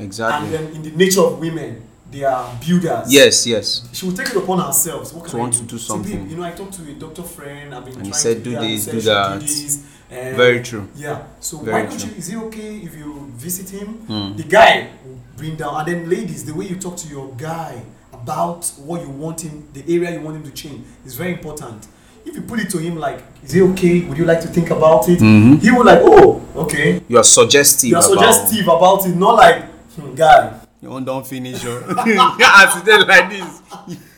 exactly. 0.03 0.45
And 0.47 0.53
then 0.67 0.75
in 0.75 0.81
the 0.83 0.91
nature 0.91 1.21
of 1.21 1.39
women, 1.39 1.81
they 2.11 2.23
are 2.23 2.49
builders. 2.65 3.11
Yes, 3.11 3.45
yes. 3.47 3.81
She 3.91 4.05
will 4.05 4.13
take 4.13 4.29
it 4.29 4.35
upon 4.37 4.59
herself. 4.59 5.13
What 5.13 5.23
can 5.25 5.31
To 5.31 5.37
I 5.37 5.39
want 5.41 5.53
do? 5.53 5.59
to 5.59 5.65
do 5.65 5.77
something. 5.77 6.19
"Babe, 6.23 6.29
you 6.31 6.37
know, 6.37 6.43
I 6.43 6.51
talked 6.51 6.73
to 6.73 6.81
a 6.83 6.93
doctor 6.93 7.23
friend. 7.23 7.73
I've 7.75 7.85
been 7.85 7.97
And 7.97 8.07
he 8.07 8.13
said, 8.13 8.43
to 8.43 8.49
"Do 8.49 8.59
this, 8.59 8.85
do 8.85 9.01
that." 9.01 9.41
this, 9.41 9.79
and 10.11 10.35
Very 10.37 10.61
true. 10.61 10.87
Yeah. 10.95 11.23
So 11.39 11.57
Very 11.57 11.73
why 11.83 11.89
don't 11.89 12.05
you? 12.05 12.11
Is 12.17 12.29
it 12.29 12.37
okay 12.37 12.77
if 12.87 12.95
you 12.95 13.31
visit 13.35 13.69
him? 13.69 13.97
Mm. 14.07 14.37
The 14.37 14.43
guy 14.43 14.89
will 15.05 15.17
bring 15.37 15.55
down, 15.55 15.73
and 15.79 15.87
then 15.87 16.09
ladies, 16.09 16.43
the 16.45 16.53
way 16.53 16.65
you 16.67 16.75
talk 16.77 16.95
to 16.97 17.07
your 17.07 17.27
guy 17.37 17.81
about 18.23 18.65
what 18.85 19.01
you 19.01 19.09
want 19.09 19.41
him, 19.41 19.67
the 19.73 19.81
area 19.93 20.11
you 20.17 20.21
want 20.21 20.37
him 20.37 20.43
to 20.43 20.51
change, 20.51 20.85
is 21.05 21.15
very 21.15 21.33
important. 21.33 21.87
if 22.25 22.33
you 22.35 22.41
put 22.41 22.57
it 22.57 22.69
to 22.69 22.77
him 22.77 22.95
like, 22.97 23.19
is 23.43 23.53
it 23.53 23.61
okay? 23.61 23.99
Would 24.05 24.17
you 24.17 24.23
like 24.23 24.39
to 24.41 24.47
think 24.47 24.69
about 24.69 25.09
it? 25.09 25.19
Mhm. 25.19 25.61
He 25.61 25.69
will 25.71 25.83
like, 25.83 25.99
oh, 26.03 26.41
okay. 26.55 27.01
You're 27.09 27.21
suggestive. 27.23 27.89
You're 27.89 28.01
suggestive 28.01 28.63
about 28.65 29.05
it, 29.05 29.13
not 29.17 29.35
like, 29.35 29.65
hmm, 29.95 30.15
guy. 30.15 30.53
You 30.81 30.89
won't 30.89 31.05
don't 31.05 31.27
finish 31.27 31.61
your. 31.63 31.79
As 31.89 32.81
it 32.81 32.87
is 32.87 33.05
like 33.05 33.29
this, 33.29 33.61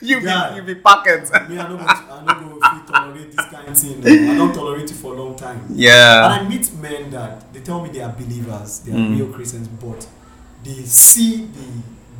you 0.01 0.19
Yeah. 0.19 0.51
be 0.51 0.55
you 0.57 0.61
be 0.61 0.75
packet. 0.75 1.23
Me, 1.49 1.57
I 1.57 1.67
don't 1.67 1.77
go, 1.77 1.83
I 1.87 2.23
don't 2.39 2.59
go 2.59 2.69
fit 2.69 2.87
tolerate 2.93 3.31
this 3.35 3.45
kind 3.51 3.67
of 3.69 3.77
thing. 3.77 4.01
no. 4.01 4.33
I 4.33 4.37
don't 4.37 4.53
tolerate 4.53 4.91
it 4.91 4.95
for 4.97 5.13
a 5.15 5.23
long 5.23 5.35
time. 5.35 5.65
Yeah. 5.73 6.25
And 6.25 6.45
I 6.45 6.47
meet 6.49 6.71
men 6.75 7.09
that 7.09 7.51
they 7.53 7.61
tell 7.61 7.81
me 7.81 7.89
they 7.89 8.01
are 8.01 8.11
believers, 8.13 8.79
they 8.85 8.91
are 8.91 8.95
Mm. 8.95 9.17
real 9.17 9.27
Christians, 9.33 9.67
but 9.67 10.05
they 10.63 10.83
see 10.85 11.47
the 11.57 11.67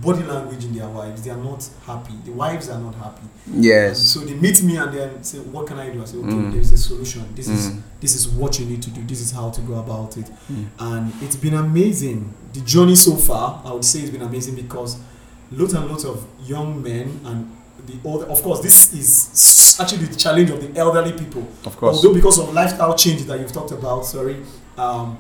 body 0.01 0.23
language 0.23 0.63
in 0.65 0.73
their 0.77 0.87
wives. 0.89 1.21
They 1.23 1.31
are 1.31 1.37
not 1.43 1.67
happy. 1.85 2.13
The 2.25 2.31
wives 2.31 2.69
are 2.69 2.79
not 2.79 2.95
happy. 2.95 3.27
Yes. 3.51 3.99
so 3.99 4.19
they 4.21 4.33
meet 4.33 4.61
me 4.63 4.77
and 4.77 4.91
then 4.93 5.23
say, 5.23 5.37
"What 5.39 5.67
can 5.67 5.77
I 5.79 5.89
do?" 5.89 6.01
I 6.01 6.05
say, 6.05 6.17
"Okay, 6.17 6.27
Mm. 6.29 6.51
there 6.51 6.61
is 6.61 6.71
a 6.71 6.77
solution. 6.77 7.23
This 7.35 7.47
is 7.47 7.69
Mm. 7.69 7.81
this 8.01 8.15
is 8.15 8.27
what 8.27 8.59
you 8.59 8.65
need 8.65 8.81
to 8.83 8.89
do. 8.89 9.01
This 9.05 9.21
is 9.21 9.31
how 9.31 9.49
to 9.51 9.61
go 9.61 9.75
about 9.75 10.17
it." 10.17 10.29
Mm. 10.51 10.65
And 10.79 11.13
it's 11.21 11.35
been 11.35 11.53
amazing. 11.53 12.33
The 12.53 12.61
journey 12.61 12.95
so 12.95 13.15
far, 13.15 13.61
I 13.65 13.71
would 13.73 13.85
say, 13.85 13.99
it's 13.99 14.09
been 14.11 14.21
amazing 14.23 14.55
because 14.55 14.97
lots 15.51 15.73
and 15.73 15.87
lots 15.89 16.03
of 16.05 16.25
young 16.45 16.81
men 16.81 17.19
and 17.25 17.51
the 17.87 17.93
older. 18.03 18.25
Of 18.25 18.41
course, 18.41 18.61
this 18.61 18.93
is 18.93 19.77
actually 19.79 20.05
the 20.07 20.15
challenge 20.15 20.49
of 20.49 20.59
the 20.61 20.79
elderly 20.79 21.11
people. 21.13 21.43
Of 21.65 21.77
course. 21.77 21.97
Although 21.97 22.13
because 22.15 22.39
of 22.39 22.53
lifestyle 22.53 22.95
change 22.95 23.25
that 23.25 23.39
you've 23.39 23.51
talked 23.53 23.71
about, 23.71 24.05
sorry, 24.05 24.37
um, 24.77 25.17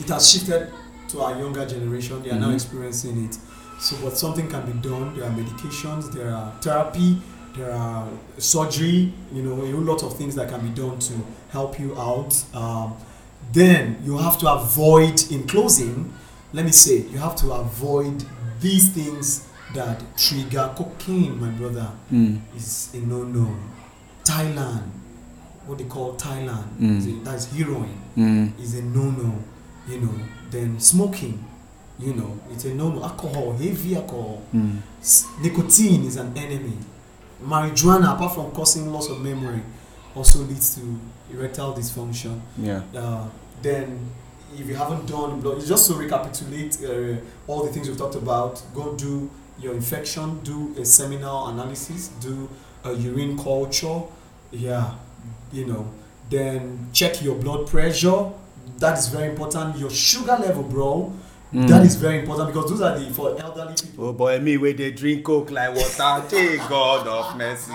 it 0.00 0.08
has 0.08 0.28
shifted 0.30 0.68
to 1.08 1.20
our 1.20 1.38
younger 1.38 1.64
generation. 1.64 2.20
They 2.24 2.30
are 2.30 2.40
now 2.40 2.48
Mhm. 2.50 2.54
experiencing 2.54 3.24
it. 3.26 3.38
So, 3.78 3.96
but 4.02 4.16
something 4.16 4.48
can 4.48 4.64
be 4.70 4.72
done. 4.88 5.14
There 5.16 5.24
are 5.24 5.30
medications, 5.30 6.10
there 6.12 6.30
are 6.34 6.52
therapy, 6.60 7.18
there 7.56 7.70
are 7.72 8.08
surgery. 8.38 9.12
You 9.32 9.42
know, 9.42 9.62
a 9.62 9.70
whole 9.70 9.82
lot 9.82 10.02
of 10.02 10.16
things 10.16 10.34
that 10.36 10.48
can 10.48 10.60
be 10.60 10.70
done 10.74 10.98
to 10.98 11.12
help 11.50 11.78
you 11.78 11.96
out. 11.98 12.34
Um, 12.54 12.94
then 13.52 13.98
you 14.04 14.16
have 14.18 14.38
to 14.38 14.50
avoid, 14.52 15.30
in 15.30 15.46
closing, 15.46 16.12
let 16.52 16.64
me 16.64 16.72
say, 16.72 16.98
you 17.12 17.18
have 17.18 17.36
to 17.36 17.52
avoid 17.52 18.24
these 18.60 18.88
things 18.88 19.46
that 19.74 20.02
trigger 20.16 20.72
cocaine, 20.74 21.38
my 21.40 21.50
brother 21.50 21.90
Mm. 22.10 22.40
is 22.56 22.88
a 22.94 22.98
no-no. 22.98 23.54
Thailand, 24.24 24.82
what 25.66 25.78
they 25.78 25.84
call 25.84 26.14
Thailand, 26.14 26.64
Mm. 26.80 27.24
that's 27.24 27.46
heroin, 27.46 27.94
Mm. 28.16 28.58
is 28.60 28.74
a 28.74 28.82
no-no. 28.82 29.34
You 29.88 30.00
know, 30.00 30.14
then 30.50 30.80
smoking, 30.80 31.44
you 31.98 32.12
know, 32.14 32.38
it's 32.50 32.64
a 32.64 32.74
no-no. 32.74 33.02
Alcohol, 33.02 33.52
heavy 33.52 33.96
alcohol, 33.96 34.42
Mm. 34.54 34.80
Nicotine 35.42 36.04
is 36.04 36.16
an 36.16 36.36
enemy. 36.36 36.76
Marijuana, 37.42 38.14
apart 38.14 38.34
from 38.34 38.50
causing 38.52 38.92
loss 38.92 39.08
of 39.10 39.20
memory, 39.20 39.62
also 40.14 40.40
leads 40.40 40.74
to 40.76 40.98
erectile 41.32 41.74
dysfunction. 41.74 42.40
Yeah. 42.58 42.82
Uh, 42.94 43.26
then, 43.62 43.98
if 44.58 44.66
you 44.66 44.74
haven't 44.74 45.06
done 45.06 45.40
blood, 45.40 45.64
just 45.64 45.86
to 45.90 45.94
recapitulate 45.94 46.78
uh, 46.84 47.16
all 47.46 47.64
the 47.64 47.72
things 47.72 47.88
we've 47.88 47.98
talked 47.98 48.14
about, 48.14 48.62
go 48.74 48.94
do 48.94 49.30
your 49.60 49.74
infection, 49.74 50.40
do 50.42 50.74
a 50.78 50.84
seminal 50.84 51.48
analysis, 51.48 52.08
do 52.20 52.48
a 52.84 52.92
urine 52.92 53.36
culture, 53.38 54.00
yeah, 54.50 54.92
you 55.52 55.66
know, 55.66 55.86
then 56.30 56.88
check 56.92 57.22
your 57.22 57.34
blood 57.36 57.66
pressure. 57.66 58.30
That 58.78 58.98
is 58.98 59.08
very 59.08 59.28
important. 59.30 59.78
Your 59.78 59.90
sugar 59.90 60.36
level, 60.38 60.62
bro. 60.62 61.12
Mm. 61.52 61.68
That 61.68 61.86
is 61.86 61.94
very 61.94 62.20
important 62.20 62.52
because 62.52 62.70
those 62.70 62.80
are 62.80 62.98
the 62.98 63.08
for 63.14 63.40
elderly 63.40 63.74
people. 63.74 64.08
Oh 64.08 64.12
boy, 64.12 64.38
me 64.40 64.56
where 64.56 64.72
they 64.72 64.90
drink 64.90 65.24
coke 65.24 65.50
like 65.50 65.74
water. 65.74 66.24
Take 66.28 66.58
God 66.68 67.06
of 67.06 67.36
mercy. 67.36 67.72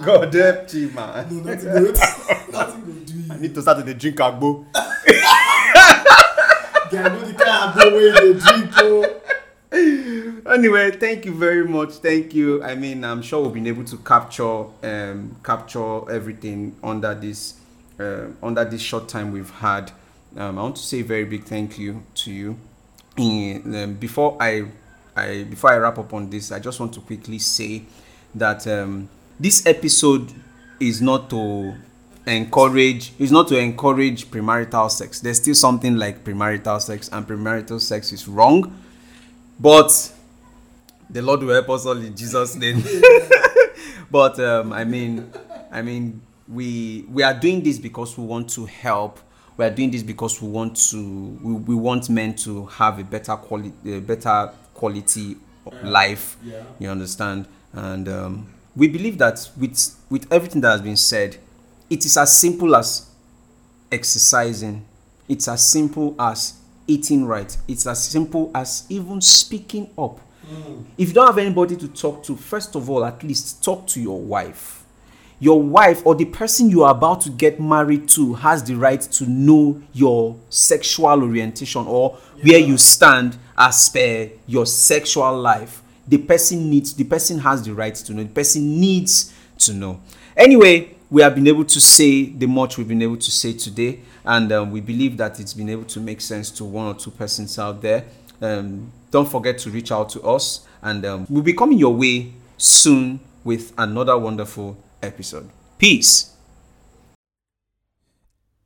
God 0.00 0.32
help 0.32 0.72
you, 0.72 0.90
man. 0.90 1.26
No, 1.28 1.42
nothing 1.42 1.72
good. 1.72 1.96
nothing 2.52 2.84
good 2.84 3.06
do 3.06 3.14
I 3.30 3.34
you. 3.34 3.40
need 3.40 3.54
to 3.54 3.62
start 3.62 3.84
to 3.84 3.94
drink 3.94 4.16
agbo. 4.16 4.64
They 6.90 6.98
know 7.00 7.20
the 7.20 7.34
kind 7.34 7.70
of 7.70 7.76
go 7.76 7.90
where 7.92 8.12
they 8.12 8.40
drink. 8.40 8.72
Oh. 9.72 10.52
anyway, 10.52 10.90
thank 10.90 11.24
you 11.24 11.32
very 11.32 11.64
much. 11.64 11.94
Thank 11.94 12.34
you. 12.34 12.62
I 12.64 12.74
mean, 12.74 13.04
I'm 13.04 13.22
sure 13.22 13.44
we've 13.44 13.54
been 13.54 13.68
able 13.68 13.84
to 13.84 13.96
capture 13.98 14.64
um, 14.82 15.36
capture 15.44 16.10
everything 16.10 16.74
under 16.82 17.14
this 17.14 17.54
uh, 18.00 18.26
under 18.42 18.64
this 18.64 18.80
short 18.80 19.08
time 19.08 19.30
we've 19.30 19.50
had. 19.50 19.92
Um, 20.36 20.58
I 20.58 20.62
want 20.62 20.76
to 20.76 20.82
say 20.82 21.00
a 21.00 21.04
very 21.04 21.24
big 21.24 21.44
thank 21.44 21.78
you 21.78 22.02
to 22.16 22.32
you. 22.32 22.56
In, 23.16 23.74
um, 23.74 23.94
before 23.94 24.36
I, 24.40 24.66
I 25.16 25.44
before 25.44 25.72
I 25.72 25.76
wrap 25.76 25.98
up 25.98 26.12
on 26.14 26.30
this, 26.30 26.52
I 26.52 26.58
just 26.58 26.78
want 26.80 26.92
to 26.94 27.00
quickly 27.00 27.38
say 27.38 27.82
that 28.34 28.66
um, 28.66 29.08
this 29.38 29.66
episode 29.66 30.32
is 30.78 31.02
not 31.02 31.28
to 31.30 31.74
encourage 32.26 33.12
is 33.18 33.32
not 33.32 33.48
to 33.48 33.58
encourage 33.58 34.30
premarital 34.30 34.90
sex. 34.90 35.20
There's 35.20 35.38
still 35.38 35.54
something 35.54 35.96
like 35.96 36.24
premarital 36.24 36.80
sex 36.80 37.08
and 37.12 37.26
premarital 37.26 37.80
sex 37.80 38.12
is 38.12 38.28
wrong. 38.28 38.78
But 39.58 40.12
the 41.10 41.20
lord 41.20 41.42
will 41.42 41.52
help 41.52 41.68
us 41.70 41.86
all 41.86 41.98
in 41.98 42.16
jesus 42.16 42.54
name. 42.56 42.82
But 44.10 44.40
um, 44.40 44.72
i 44.72 44.84
mean 44.84 45.32
i 45.70 45.82
mean 45.82 46.20
we 46.48 47.04
we 47.08 47.22
are 47.22 47.34
doing 47.34 47.62
this 47.62 47.78
because 47.78 48.18
we 48.18 48.24
want 48.24 48.50
to 48.50 48.66
help 48.66 49.20
we 49.56 49.64
are 49.64 49.70
doing 49.70 49.90
this 49.90 50.02
because 50.02 50.40
we 50.40 50.48
want 50.48 50.76
to 50.90 51.38
we, 51.42 51.52
we 51.52 51.74
want 51.74 52.08
men 52.08 52.34
to 52.36 52.66
have 52.66 52.98
a 52.98 53.04
better 53.04 53.36
quality 53.36 53.72
a 53.94 54.00
better 54.00 54.50
quality 54.74 55.36
of 55.66 55.82
life. 55.84 56.36
Yeah. 56.42 56.62
you 56.78 56.88
understand? 56.88 57.46
And 57.72 58.08
um, 58.08 58.54
we 58.74 58.88
believe 58.88 59.18
that 59.18 59.50
with 59.56 59.96
with 60.08 60.32
everything 60.32 60.60
that 60.62 60.70
has 60.70 60.80
been 60.82 60.96
said 60.96 61.36
it 61.88 62.06
is 62.06 62.16
as 62.16 62.36
simple 62.36 62.74
as 62.76 63.10
exercising. 63.90 64.86
It's 65.28 65.48
as 65.48 65.66
simple 65.66 66.14
as 66.18 66.54
eating 66.86 67.24
right. 67.26 67.56
It's 67.68 67.86
as 67.86 68.02
simple 68.02 68.50
as 68.54 68.84
even 68.88 69.20
speaking 69.20 69.90
up. 69.98 70.20
If 70.98 71.08
you 71.08 71.14
don't 71.14 71.26
have 71.26 71.38
anybody 71.38 71.76
to 71.76 71.86
talk 71.88 72.24
to 72.24 72.34
first 72.36 72.74
of 72.74 72.90
all 72.90 73.04
at 73.04 73.22
least 73.22 73.62
talk 73.62 73.86
to 73.88 74.00
your 74.00 74.20
wife 74.20 74.79
your 75.40 75.60
wife 75.60 76.06
or 76.06 76.14
the 76.14 76.26
person 76.26 76.68
you 76.70 76.84
are 76.84 76.92
about 76.92 77.22
to 77.22 77.30
get 77.30 77.58
married 77.58 78.08
to 78.10 78.34
has 78.34 78.62
the 78.62 78.74
right 78.74 79.00
to 79.00 79.26
know 79.26 79.82
your 79.92 80.36
sexual 80.50 81.22
orientation 81.22 81.86
or 81.86 82.10
where 82.42 82.58
you 82.58 82.76
stand 82.76 83.36
as 83.56 83.88
per 83.88 84.30
your 84.46 84.66
sexual 84.66 85.36
life. 85.38 85.82
The 86.06 86.18
person 86.18 86.68
needs 86.68 86.94
the 86.94 87.04
person 87.04 87.38
has 87.40 87.62
the 87.64 87.74
right 87.74 87.94
to 87.94 88.12
know. 88.12 88.22
The 88.22 88.28
person 88.28 88.78
needs 88.80 89.34
to 89.60 89.72
know. 89.72 90.00
Anyway 90.36 90.94
we 91.10 91.22
have 91.22 91.34
been 91.34 91.48
able 91.48 91.64
to 91.64 91.80
say 91.80 92.26
the 92.26 92.46
much 92.46 92.78
we've 92.78 92.86
been 92.86 93.02
able 93.02 93.16
to 93.16 93.30
say 93.30 93.52
today 93.52 93.98
and 94.24 94.52
um, 94.52 94.70
we 94.70 94.80
believe 94.80 95.16
that 95.16 95.40
it's 95.40 95.54
been 95.54 95.68
able 95.68 95.84
to 95.84 95.98
make 96.00 96.20
sense 96.20 96.50
to 96.52 96.64
one 96.64 96.86
or 96.86 96.94
two 96.94 97.10
persons 97.10 97.58
out 97.58 97.82
there. 97.82 98.04
Um, 98.40 98.92
don't 99.10 99.28
forget 99.28 99.58
to 99.58 99.70
reach 99.70 99.90
out 99.90 100.08
to 100.10 100.22
us 100.22 100.66
and 100.82 101.04
um, 101.04 101.26
we'll 101.28 101.42
be 101.42 101.52
coming 101.52 101.78
your 101.78 101.94
way 101.94 102.32
soon 102.58 103.18
with 103.42 103.72
another 103.76 104.16
wonderful 104.16 104.76
episode 105.02 105.48
peace 105.78 106.30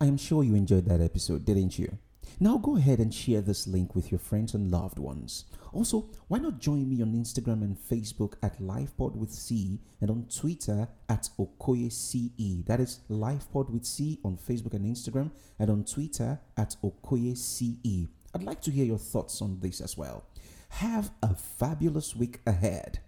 I 0.01 0.07
am 0.07 0.19
sure 0.19 0.45
you 0.45 0.55
enjoyed 0.55 0.85
that 0.87 1.01
episode, 1.01 1.47
didn't 1.47 1.79
you? 1.79 1.97
Now 2.39 2.59
go 2.59 2.77
ahead 2.77 2.99
and 2.99 3.15
share 3.15 3.41
this 3.41 3.67
link 3.67 3.95
with 3.95 4.11
your 4.11 4.19
friends 4.19 4.53
and 4.53 4.71
loved 4.71 4.99
ones. 4.99 5.47
Also, 5.73 6.11
why 6.29 6.39
not 6.39 6.59
join 6.59 6.89
me 6.91 7.01
on 7.01 7.15
Instagram 7.15 7.63
and 7.63 7.79
Facebook 7.79 8.35
at 8.43 8.61
LifePod 8.61 9.15
with 9.15 9.31
C 9.31 9.81
and 10.01 10.11
on 10.11 10.27
Twitter 10.27 10.89
at 11.09 11.31
Okoye 11.39 11.91
CE. 11.91 12.67
That 12.67 12.81
is 12.81 13.01
LifePod 13.09 13.71
with 13.71 13.87
C 13.87 14.19
on 14.25 14.37
Facebook 14.37 14.75
and 14.75 14.85
Instagram 14.85 15.31
and 15.59 15.71
on 15.71 15.85
Twitter 15.85 16.39
at 16.57 16.77
Okoye 16.85 17.35
CE. 17.35 18.09
I'd 18.35 18.43
like 18.43 18.61
to 18.63 18.71
hear 18.71 18.85
your 18.85 18.99
thoughts 18.99 19.41
on 19.41 19.61
this 19.61 19.81
as 19.81 19.97
well. 19.97 20.25
Have 20.69 21.13
a 21.23 21.35
fabulous 21.35 22.15
week 22.15 22.41
ahead. 22.47 22.99